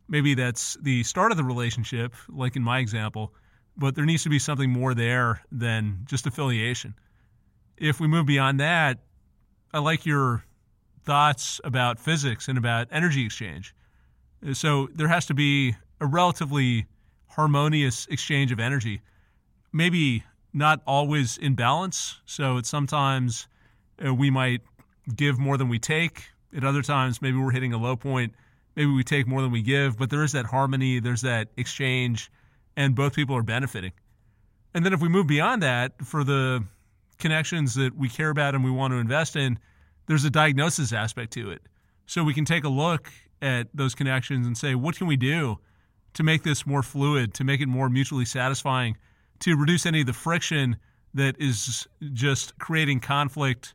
[0.08, 3.34] Maybe that's the start of the relationship, like in my example,
[3.78, 6.94] but there needs to be something more there than just affiliation.
[7.78, 9.00] If we move beyond that,
[9.74, 10.44] I like your
[11.04, 13.74] thoughts about physics and about energy exchange.
[14.54, 16.86] So there has to be a relatively
[17.36, 19.02] harmonious exchange of energy.
[19.72, 20.24] Maybe
[20.54, 22.20] not always in balance.
[22.26, 23.48] So it's sometimes
[24.06, 24.62] uh, we might
[25.16, 26.26] give more than we take.
[26.56, 28.34] At other times, maybe we're hitting a low point.
[28.76, 32.32] Maybe we take more than we give, but there is that harmony, there's that exchange,
[32.76, 33.92] and both people are benefiting.
[34.74, 36.64] And then if we move beyond that, for the
[37.20, 39.60] connections that we care about and we want to invest in,
[40.08, 41.62] there's a diagnosis aspect to it.
[42.06, 43.12] So we can take a look
[43.42, 45.60] at those connections and say, what can we do
[46.14, 48.98] to make this more fluid, to make it more mutually satisfying,
[49.40, 50.78] to reduce any of the friction
[51.14, 53.74] that is just creating conflict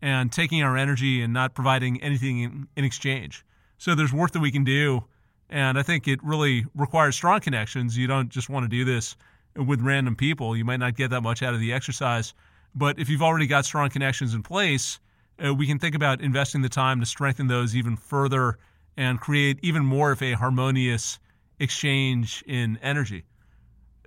[0.00, 3.44] and taking our energy and not providing anything in, in, exchange.
[3.78, 5.04] So there's work that we can do.
[5.50, 7.96] And I think it really requires strong connections.
[7.96, 9.16] You don't just want to do this
[9.56, 10.56] with random people.
[10.56, 12.34] You might not get that much out of the exercise.
[12.74, 15.00] But if you've already got strong connections in place,
[15.44, 18.58] uh, we can think about investing the time to strengthen those even further
[18.96, 21.18] and create even more of a harmonious
[21.60, 23.24] exchange in energy.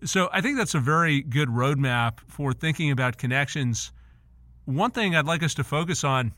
[0.03, 3.91] So I think that's a very good roadmap for thinking about connections.
[4.65, 6.33] One thing I'd like us to focus on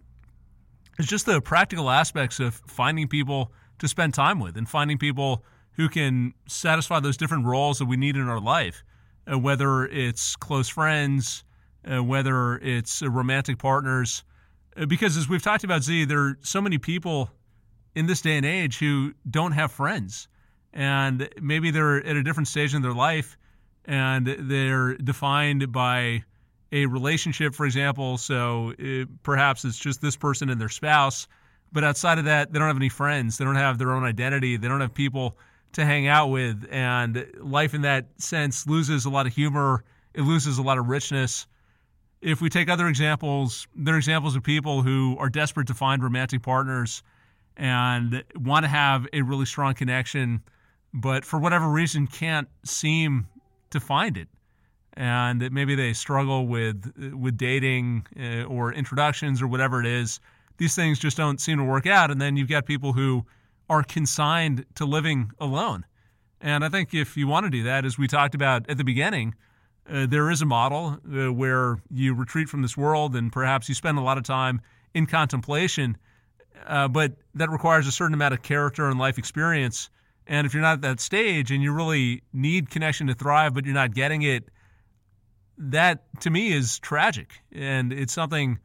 [1.00, 5.44] is just the practical aspects of finding people to spend time with and finding people
[5.74, 8.84] who can satisfy those different roles that we need in our life,
[9.32, 11.44] uh, whether it's close friends,
[11.90, 14.24] uh, whether it's uh, romantic partners.
[14.88, 17.30] Because as we've talked about, Zi, there are so many people
[17.96, 20.28] in this day and age who don't have friends.
[20.74, 23.38] And maybe they're at a different stage in their life
[23.86, 26.24] and they're defined by
[26.72, 28.18] a relationship, for example.
[28.18, 31.28] So it, uh, perhaps it's just this person and their spouse.
[31.72, 33.38] But outside of that, they don't have any friends.
[33.38, 34.58] They don't have their own identity.
[34.58, 35.38] They don't have people
[35.74, 36.68] to hang out with.
[36.72, 39.84] And life, in that sense, loses a lot of humor.
[40.14, 41.48] It loses a lot of richness.
[42.22, 46.02] If we take other examples, there are examples of people who are desperate to find
[46.02, 47.04] romantic partners
[47.58, 50.42] and want to have a really strong connection,
[50.94, 53.28] but for whatever reason can't seem
[53.72, 54.28] to find it.
[54.96, 60.20] And maybe they struggle with with dating uh, or introductions or whatever it is.
[60.58, 62.12] These things just don't seem to work out.
[62.12, 63.26] And then you've got people who
[63.70, 65.86] are consigned to living alone.
[66.42, 68.84] And I think if you want to do that, as we talked about at the
[68.84, 69.34] beginning,
[69.90, 73.76] uh, there is a model uh, where you retreat from this world and perhaps you
[73.76, 74.62] spend a lot of time
[74.94, 75.98] in contemplation,
[76.68, 79.90] uh, but that requires a certain amount of character and life experience.
[80.28, 83.66] And if you're not at that stage and you really need connection to thrive, but
[83.66, 84.50] you're not getting it,
[85.58, 87.34] that to me is tragic.
[87.52, 88.60] And it's something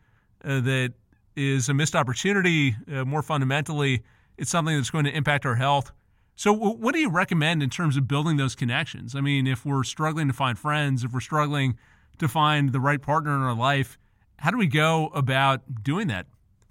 [0.44, 0.94] uh, that
[1.36, 2.76] is a missed opportunity.
[2.90, 4.02] Uh, more fundamentally,
[4.36, 5.92] it's something that's going to impact our health
[6.38, 9.16] so, what do you recommend in terms of building those connections?
[9.16, 11.76] I mean, if we're struggling to find friends, if we're struggling
[12.18, 13.98] to find the right partner in our life,
[14.36, 16.26] how do we go about doing that?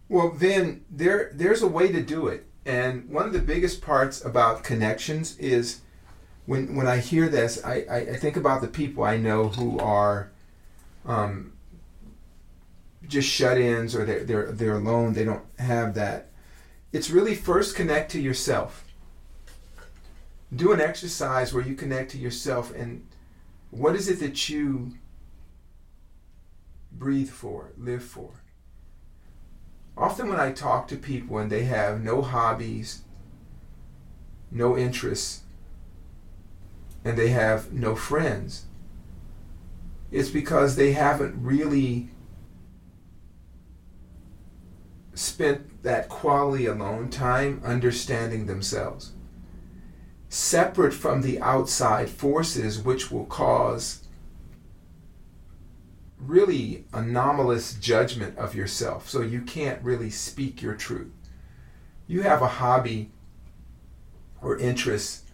[0.07, 4.23] Well, then there there's a way to do it, and one of the biggest parts
[4.23, 5.81] about connections is
[6.45, 10.31] when when I hear this, I, I, think about the people I know who are
[11.05, 11.53] um,
[13.07, 15.13] just shut-ins or they're, they're they're alone.
[15.13, 16.29] They don't have that.
[16.93, 18.87] It's really first connect to yourself
[20.55, 23.05] do an exercise where you connect to yourself and
[23.69, 24.93] what is it that you
[26.91, 28.41] breathe for, live for.
[29.97, 33.01] Often, when I talk to people and they have no hobbies,
[34.51, 35.41] no interests,
[37.03, 38.65] and they have no friends,
[40.11, 42.09] it's because they haven't really
[45.15, 49.13] spent that quality alone time understanding themselves.
[50.29, 54.06] Separate from the outside forces which will cause
[56.19, 59.09] really anomalous judgment of yourself.
[59.09, 61.11] So you can't really speak your truth.
[62.07, 63.11] You have a hobby
[64.41, 65.25] or interest.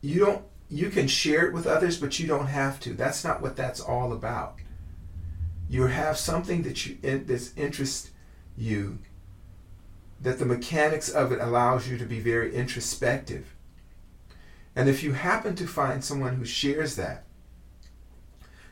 [0.00, 2.94] You don't you can share it with others, but you don't have to.
[2.94, 4.58] That's not what that's all about.
[5.68, 8.10] You have something that you that interests
[8.56, 8.98] you
[10.20, 13.54] that the mechanics of it allows you to be very introspective.
[14.74, 17.23] And if you happen to find someone who shares that,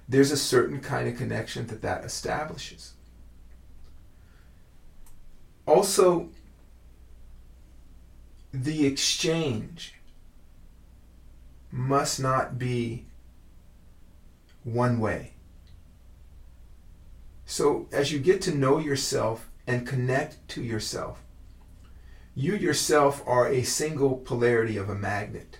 [0.08, 2.94] there's a certain kind of connection that that establishes.
[5.66, 6.28] Also,
[8.52, 9.94] the exchange
[11.70, 13.06] must not be
[14.64, 15.32] one way.
[17.46, 21.22] So, as you get to know yourself and connect to yourself,
[22.34, 25.58] you yourself are a single polarity of a magnet.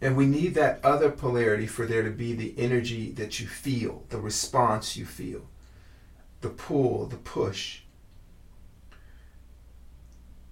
[0.00, 4.04] And we need that other polarity for there to be the energy that you feel,
[4.08, 5.42] the response you feel,
[6.40, 7.80] the pull, the push.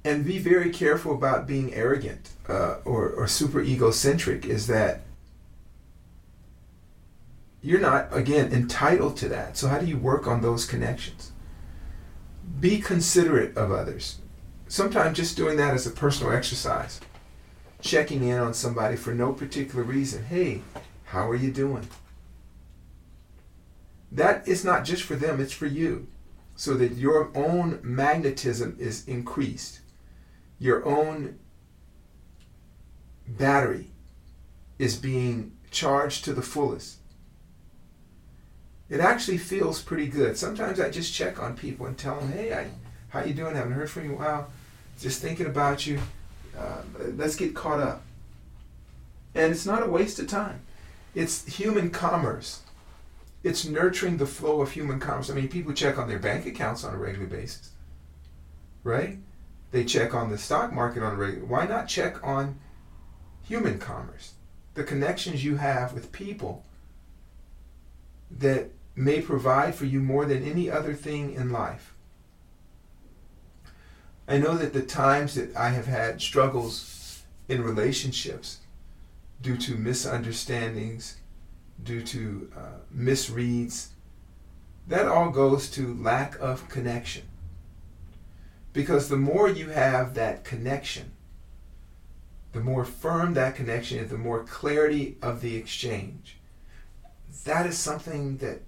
[0.04, 5.02] And be very careful about being arrogant uh, or, or super egocentric, is that
[7.62, 9.56] you're not, again, entitled to that.
[9.56, 11.32] So, how do you work on those connections?
[12.60, 14.18] Be considerate of others
[14.68, 17.00] sometimes just doing that as a personal exercise,
[17.80, 20.24] checking in on somebody for no particular reason.
[20.24, 20.62] Hey,
[21.04, 21.88] how are you doing?
[24.10, 26.08] That is not just for them, it's for you.
[26.56, 29.80] So that your own magnetism is increased.
[30.58, 31.38] Your own
[33.28, 33.90] battery
[34.78, 36.96] is being charged to the fullest.
[38.88, 40.36] It actually feels pretty good.
[40.36, 42.68] Sometimes I just check on people and tell them, "Hey, I,
[43.10, 43.54] how you doing?
[43.54, 44.50] Haven't heard from you in a while
[44.98, 46.00] just thinking about you.
[46.58, 46.82] Uh,
[47.16, 48.02] let's get caught up.
[49.34, 50.62] And it's not a waste of time.
[51.14, 52.62] It's human commerce.
[53.44, 55.30] it's nurturing the flow of human commerce.
[55.30, 57.70] I mean, people check on their bank accounts on a regular basis,
[58.82, 59.18] right?
[59.70, 61.46] They check on the stock market on a regular.
[61.46, 62.58] Why not check on
[63.42, 64.34] human commerce,
[64.74, 66.64] the connections you have with people
[68.30, 71.94] that may provide for you more than any other thing in life?
[74.28, 78.58] I know that the times that I have had struggles in relationships
[79.40, 81.16] due to misunderstandings,
[81.82, 82.60] due to uh,
[82.94, 83.88] misreads,
[84.86, 87.22] that all goes to lack of connection.
[88.74, 91.12] Because the more you have that connection,
[92.52, 96.36] the more firm that connection is, the more clarity of the exchange.
[97.44, 98.60] That is something that,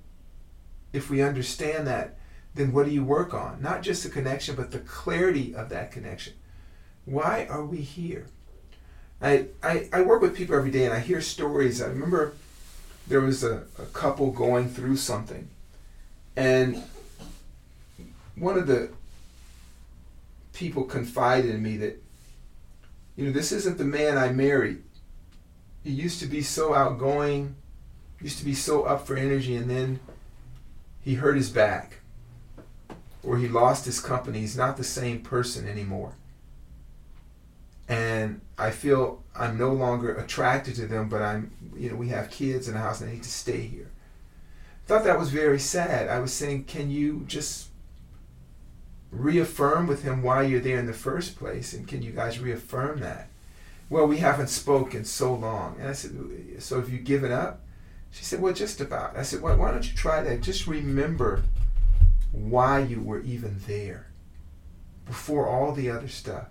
[0.93, 2.17] if we understand that,
[2.55, 3.63] then what do you work on?
[3.63, 6.35] Not just the connection, but the clarity of that connection.
[7.05, 8.27] Why are we here?
[9.23, 11.81] I, I, I work with people every day and I hear stories.
[11.81, 12.35] I remember
[13.07, 15.49] there was a, a couple going through something,
[16.37, 16.83] and
[18.37, 18.91] one of the
[20.53, 22.03] people confided in me that,
[23.17, 24.83] you know, this isn't the man I married.
[25.85, 27.57] He used to be so outgoing,
[28.21, 30.01] used to be so up for energy, and then
[31.03, 32.00] he hurt his back
[33.23, 34.41] or he lost his company.
[34.41, 36.15] He's not the same person anymore.
[37.89, 42.31] And I feel I'm no longer attracted to them, but I'm, you know, we have
[42.31, 43.91] kids in the house and I need to stay here.
[44.85, 46.09] I thought that was very sad.
[46.09, 47.69] I was saying, can you just
[49.11, 51.73] reaffirm with him why you're there in the first place?
[51.73, 53.29] And can you guys reaffirm that?
[53.89, 55.77] Well, we haven't spoken so long.
[55.81, 56.13] And I said,
[56.61, 57.61] so have you given up?
[58.13, 59.17] She said, well, just about.
[59.17, 60.43] I said, why don't you try that?
[60.43, 61.43] Just remember
[62.33, 64.11] why you were even there
[65.05, 66.49] before all the other stuff.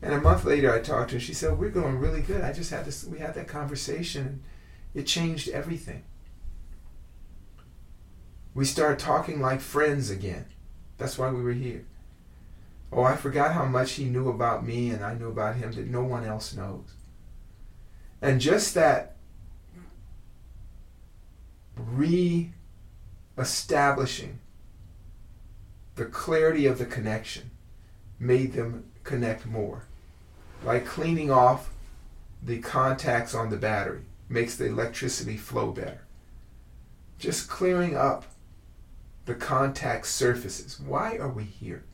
[0.00, 1.20] And a month later, I talked to her.
[1.20, 2.42] She said, "We're going really good.
[2.42, 3.04] I just had this.
[3.04, 4.42] We had that conversation.
[4.94, 6.04] It changed everything.
[8.54, 10.46] We started talking like friends again.
[10.98, 11.86] That's why we were here.
[12.92, 15.86] Oh, I forgot how much he knew about me and I knew about him that
[15.86, 16.94] no one else knows.
[18.20, 19.16] And just that
[21.76, 22.52] re
[23.38, 24.40] establishing
[25.94, 27.50] the clarity of the connection
[28.18, 29.84] made them connect more.
[30.64, 31.70] Like cleaning off
[32.42, 36.02] the contacts on the battery makes the electricity flow better.
[37.18, 38.24] Just clearing up
[39.24, 40.80] the contact surfaces.
[40.80, 41.84] Why are we here?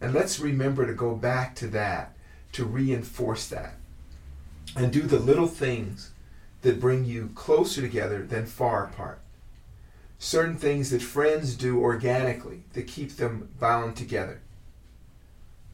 [0.00, 2.16] And let's remember to go back to that,
[2.52, 3.74] to reinforce that,
[4.76, 6.12] and do the little things
[6.62, 9.20] that bring you closer together than far apart
[10.20, 14.42] certain things that friends do organically that keep them bound together.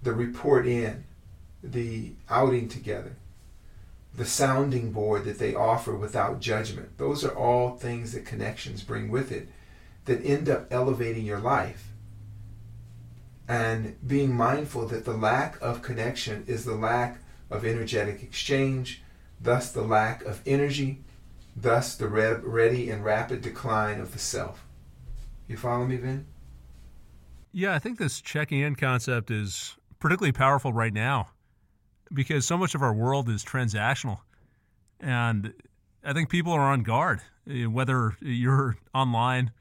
[0.05, 1.05] The report in,
[1.64, 3.16] the outing together,
[4.14, 6.97] the sounding board that they offer without judgment.
[6.97, 9.49] Those are all things that connections bring with it
[10.05, 11.88] that end up elevating your life.
[13.49, 17.18] And being mindful that the lack of connection is the lack
[17.51, 19.03] of energetic exchange,
[19.40, 21.01] thus the lack of energy,
[21.57, 24.66] thus the ready and rapid decline of the self.
[25.48, 26.26] You follow me, Vin?
[27.52, 31.30] Yeah, I think this checking in concept is particularly powerful right now
[32.12, 34.18] because so much of our world is transactional.
[35.00, 35.54] And
[36.04, 37.20] I think people are on guard.
[37.48, 39.52] Eh, whether you're online,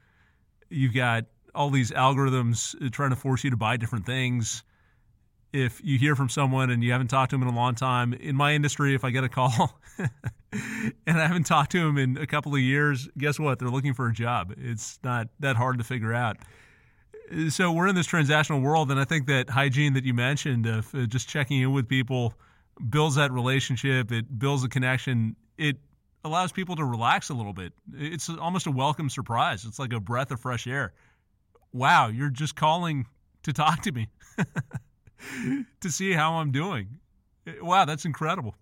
[0.68, 1.24] you've got
[1.54, 4.62] all these algorithms eh, trying to force you to buy different things.
[5.52, 8.12] If you hear from someone and you haven't talked to them in a long time,
[8.12, 9.78] in my industry, if I get a call
[11.06, 13.58] and I haven't talked to them in a couple of years, guess what?
[13.58, 14.54] They're looking for a job.
[14.56, 16.38] It's not that hard to figure out.
[17.48, 20.94] So we're in this transactional world, and I think that hygiene that you mentioned of
[20.94, 22.34] uh, just checking in with people
[22.88, 24.12] builds that relationship.
[24.12, 25.34] It builds a connection.
[25.58, 25.76] It
[26.24, 27.72] allows people to relax a little bit.
[27.92, 29.64] It's almost a welcome surprise.
[29.64, 30.92] It's like a breath of fresh air.
[31.72, 33.06] Wow, you're just calling
[33.42, 34.08] to talk to me,
[35.80, 36.88] to see how I'm doing.
[37.60, 38.54] Wow, that's incredible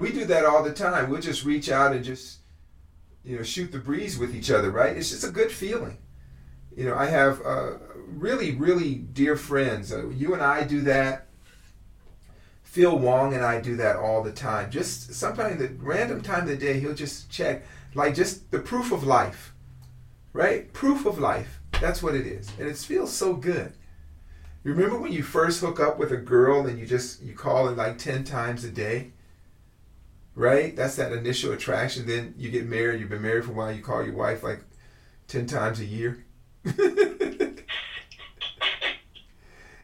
[0.00, 1.10] we do that all the time.
[1.10, 2.38] We'll just reach out and just,
[3.22, 4.96] you know, shoot the breeze with each other, right?
[4.96, 5.98] It's just a good feeling.
[6.76, 7.72] You know, I have uh,
[8.06, 9.92] really, really dear friends.
[9.92, 11.26] Uh, you and I do that.
[12.62, 14.70] Phil Wong and I do that all the time.
[14.70, 18.92] Just sometimes the random time of the day, he'll just check, like just the proof
[18.92, 19.52] of life,
[20.32, 20.72] right?
[20.72, 21.60] Proof of life.
[21.80, 23.72] That's what it is, and it feels so good.
[24.62, 27.68] You Remember when you first hook up with a girl and you just you call
[27.68, 29.12] it like ten times a day?
[30.40, 30.74] Right?
[30.74, 32.06] That's that initial attraction.
[32.06, 32.98] Then you get married.
[33.00, 33.72] You've been married for a while.
[33.72, 34.64] You call your wife like
[35.28, 36.24] ten times a year.
[36.64, 36.76] and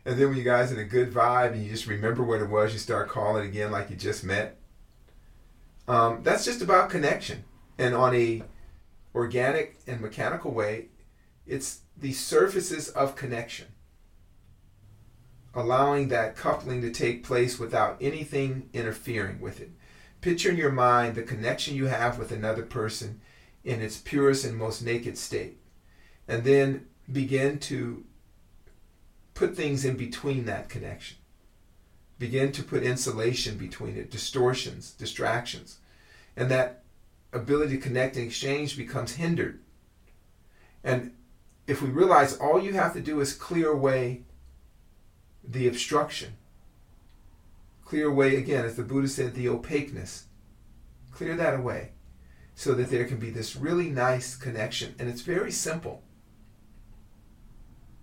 [0.04, 2.72] then when you guys in a good vibe and you just remember what it was,
[2.72, 4.58] you start calling again like you just met.
[5.86, 7.44] Um, that's just about connection.
[7.78, 8.42] And on a
[9.14, 10.88] organic and mechanical way,
[11.46, 13.66] it's the surfaces of connection,
[15.54, 19.70] allowing that coupling to take place without anything interfering with it.
[20.26, 23.20] Picture in your mind the connection you have with another person
[23.62, 25.56] in its purest and most naked state.
[26.26, 28.04] And then begin to
[29.34, 31.18] put things in between that connection.
[32.18, 35.78] Begin to put insulation between it, distortions, distractions.
[36.36, 36.82] And that
[37.32, 39.60] ability to connect and exchange becomes hindered.
[40.82, 41.12] And
[41.68, 44.22] if we realize all you have to do is clear away
[45.44, 46.32] the obstruction,
[47.86, 50.26] clear away, again, as the Buddha said, the opaqueness,
[51.12, 51.92] clear that away
[52.54, 54.94] so that there can be this really nice connection.
[54.98, 56.02] And it's very simple.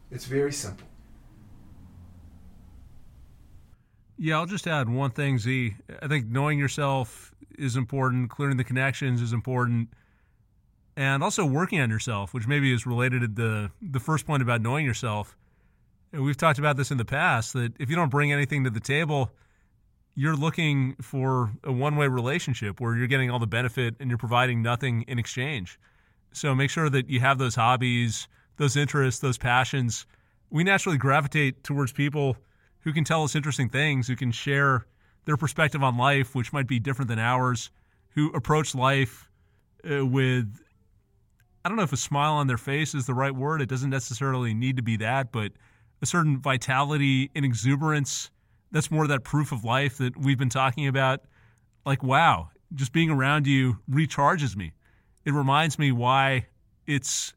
[0.09, 0.87] It's very simple.
[4.17, 5.75] Yeah, I'll just add one thing, Zi.
[6.01, 9.89] I think knowing yourself is important, clearing the connections is important,
[10.95, 14.61] and also working on yourself, which maybe is related to the the first point about
[14.61, 15.35] knowing yourself.
[16.13, 18.69] And we've talked about this in the past that if you don't bring anything to
[18.69, 19.31] the table,
[20.15, 24.61] you're looking for a one-way relationship where you're getting all the benefit and you're providing
[24.61, 25.79] nothing in exchange.
[26.31, 30.05] So make sure that you have those hobbies, those interests, those passions.
[30.49, 32.37] We naturally gravitate towards people
[32.81, 34.85] who can tell us interesting things, who can share
[35.25, 37.71] their perspective on life, which might be different than ours,
[38.09, 39.29] who approach life
[39.89, 40.61] uh, with,
[41.65, 43.61] I don't know if a smile on their face is the right word.
[43.61, 45.53] It doesn't necessarily need to be that, but
[46.01, 48.29] a certain vitality and exuberance.
[48.73, 51.21] That's more of that proof of life that we've been talking about.
[51.85, 54.73] Like, wow, just being around you recharges me.
[55.25, 56.47] It reminds me why
[56.87, 57.33] it's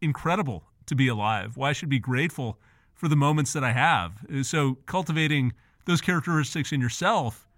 [0.00, 2.60] incredible to be alive, why I should be grateful
[2.94, 4.12] for the moments that I have.
[4.42, 5.54] So cultivating
[5.86, 7.48] those characteristics in yourself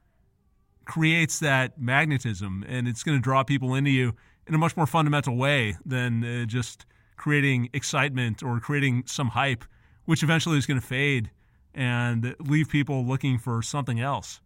[0.84, 4.14] creates that magnetism and it's going to draw people into you
[4.46, 9.64] in a much more fundamental way than uh, just creating excitement or creating some hype,
[10.04, 11.30] which eventually is going to fade
[11.76, 14.40] and leave people looking for something else.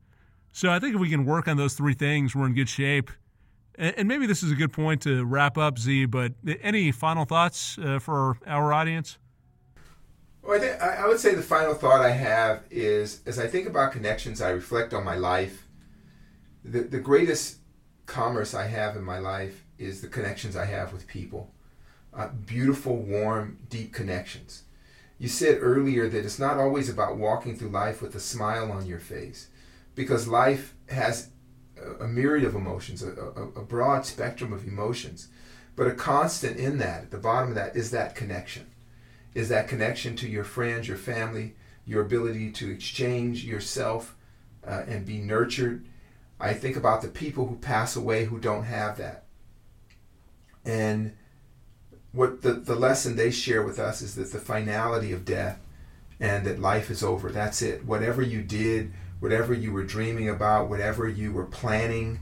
[0.53, 3.11] So I think if we can work on those three things, we're in good shape.
[3.77, 7.79] And maybe this is a good point to wrap up, Zi, but any final thoughts
[7.79, 9.17] uh, for our audience?
[10.43, 13.67] Well, I, think, I would say the final thought I have is as I think
[13.67, 15.67] about connections, I reflect on my life.
[16.65, 17.59] The, the greatest
[18.07, 21.55] commerce I have in my life is the connections I have with people.
[22.13, 24.65] Uh, beautiful, warm, deep connections.
[25.21, 28.87] You said earlier that it's not always about walking through life with a smile on
[28.87, 29.49] your face,
[29.95, 31.29] because life has
[32.01, 35.29] a, myriad of emotions, a, a, a broad spectrum of emotions.
[35.77, 38.67] But a constant in that, at the bottom of that, is that connection
[39.35, 41.55] is that connection to your friends, your family,
[41.87, 44.17] your ability to exchange yourself
[44.67, 45.87] uh, and be nurtured.
[46.39, 49.25] I think about the people who pass away who don't have that.
[50.65, 51.17] And
[52.13, 55.61] what the, the lesson they share with us is that the finality of death
[56.19, 57.31] and that life is over.
[57.31, 57.85] That's it.
[57.85, 62.21] Whatever you did, whatever you were dreaming about, whatever you were planning,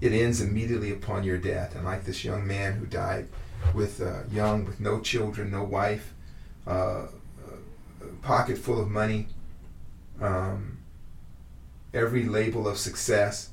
[0.00, 1.74] it ends immediately upon your death.
[1.74, 3.28] And like this young man who died
[3.74, 6.14] with uh, young, with no children, no wife,
[6.66, 7.06] uh,
[8.22, 9.26] pocket full of money,
[10.20, 10.78] um,
[11.94, 13.50] every label of success,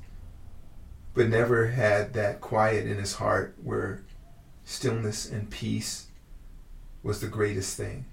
[1.14, 4.02] but never had that quiet in his heart where
[4.66, 6.08] stillness and peace
[7.04, 8.06] was the greatest thing.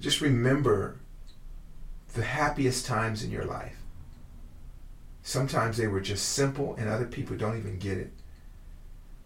[0.00, 0.98] Just remember
[2.14, 3.78] the happiest times in your life.
[5.22, 8.12] Sometimes they were just simple and other people don't even get it.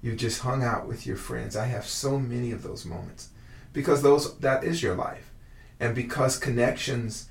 [0.02, 1.56] You just hung out with your friends.
[1.56, 3.30] I have so many of those moments
[3.72, 5.30] because those that is your life
[5.78, 7.28] and because connections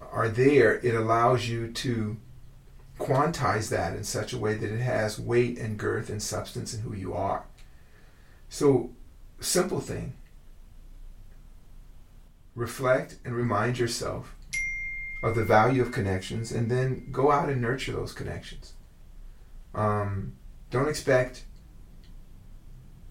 [0.00, 2.16] are there it allows you to
[2.98, 6.80] quantize that in such a way that it has weight and girth and substance in
[6.80, 7.44] who you are
[8.48, 8.90] so
[9.40, 10.14] simple thing
[12.54, 14.34] reflect and remind yourself
[15.22, 18.74] of the value of connections and then go out and nurture those connections
[19.74, 20.32] um,
[20.70, 21.44] don't expect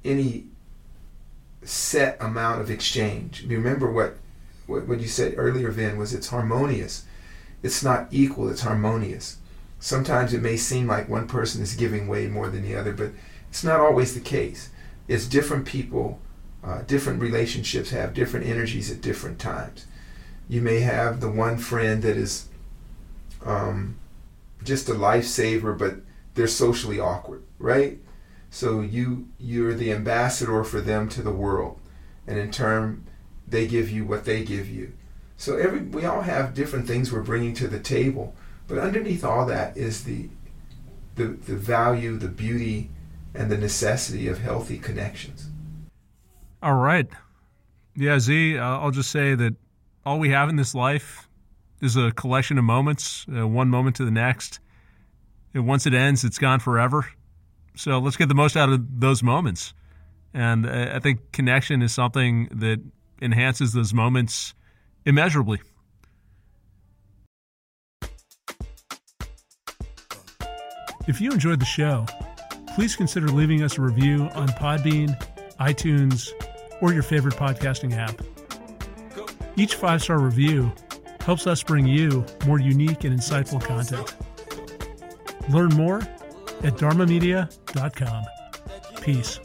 [0.04, 0.46] any
[1.64, 3.46] set amount of exchange.
[3.48, 4.18] Remember what,
[4.68, 7.06] what, what you said earlier, Vin, was it's harmonious.
[7.64, 9.38] It's not equal, it's harmonious.
[9.80, 13.12] Sometimes it may seem like one person is giving way more than the other, but
[13.50, 14.70] it's not always the case.
[15.08, 16.20] It's different people,
[16.64, 19.86] uh, different relationships have different energies at different times.
[20.48, 22.50] You may have the one friend that is
[23.44, 23.98] um,
[24.64, 25.98] just a lifesaver, but
[26.34, 28.00] they're socially awkward, right?
[28.50, 31.80] So you you're the ambassador for them to the world,
[32.26, 33.06] and in turn,
[33.48, 34.94] they give you what they give you.
[35.38, 38.36] So every we all have different things we're bringing to the table,
[38.68, 40.30] but underneath all that is the
[41.16, 42.92] the the value, the beauty,
[43.36, 45.50] and the necessity of healthy connections.
[46.62, 47.08] All right.
[47.96, 49.56] Yeah, Zi, uh, I'll just say that
[50.06, 51.28] all we have in this life
[51.82, 54.60] is a collection of moments, uh, one moment to the next.
[55.54, 57.08] And once it ends, it's gone forever.
[57.76, 59.74] So let's get the most out of those moments.
[60.34, 62.82] And uh, I think connection is something that
[63.22, 64.54] enhances those moments
[65.06, 65.62] immeasurably.
[71.08, 72.06] If you enjoyed the show,
[72.76, 75.18] please consider leaving us a review on Podbean,
[75.62, 76.30] iTunes,
[76.82, 78.22] or your favorite podcasting app.
[79.56, 80.74] Each five star review
[81.22, 84.14] helps us bring you more unique and insightful content.
[85.50, 86.00] Learn more
[86.64, 88.26] at dharmamedia.com.
[89.02, 89.40] Peace.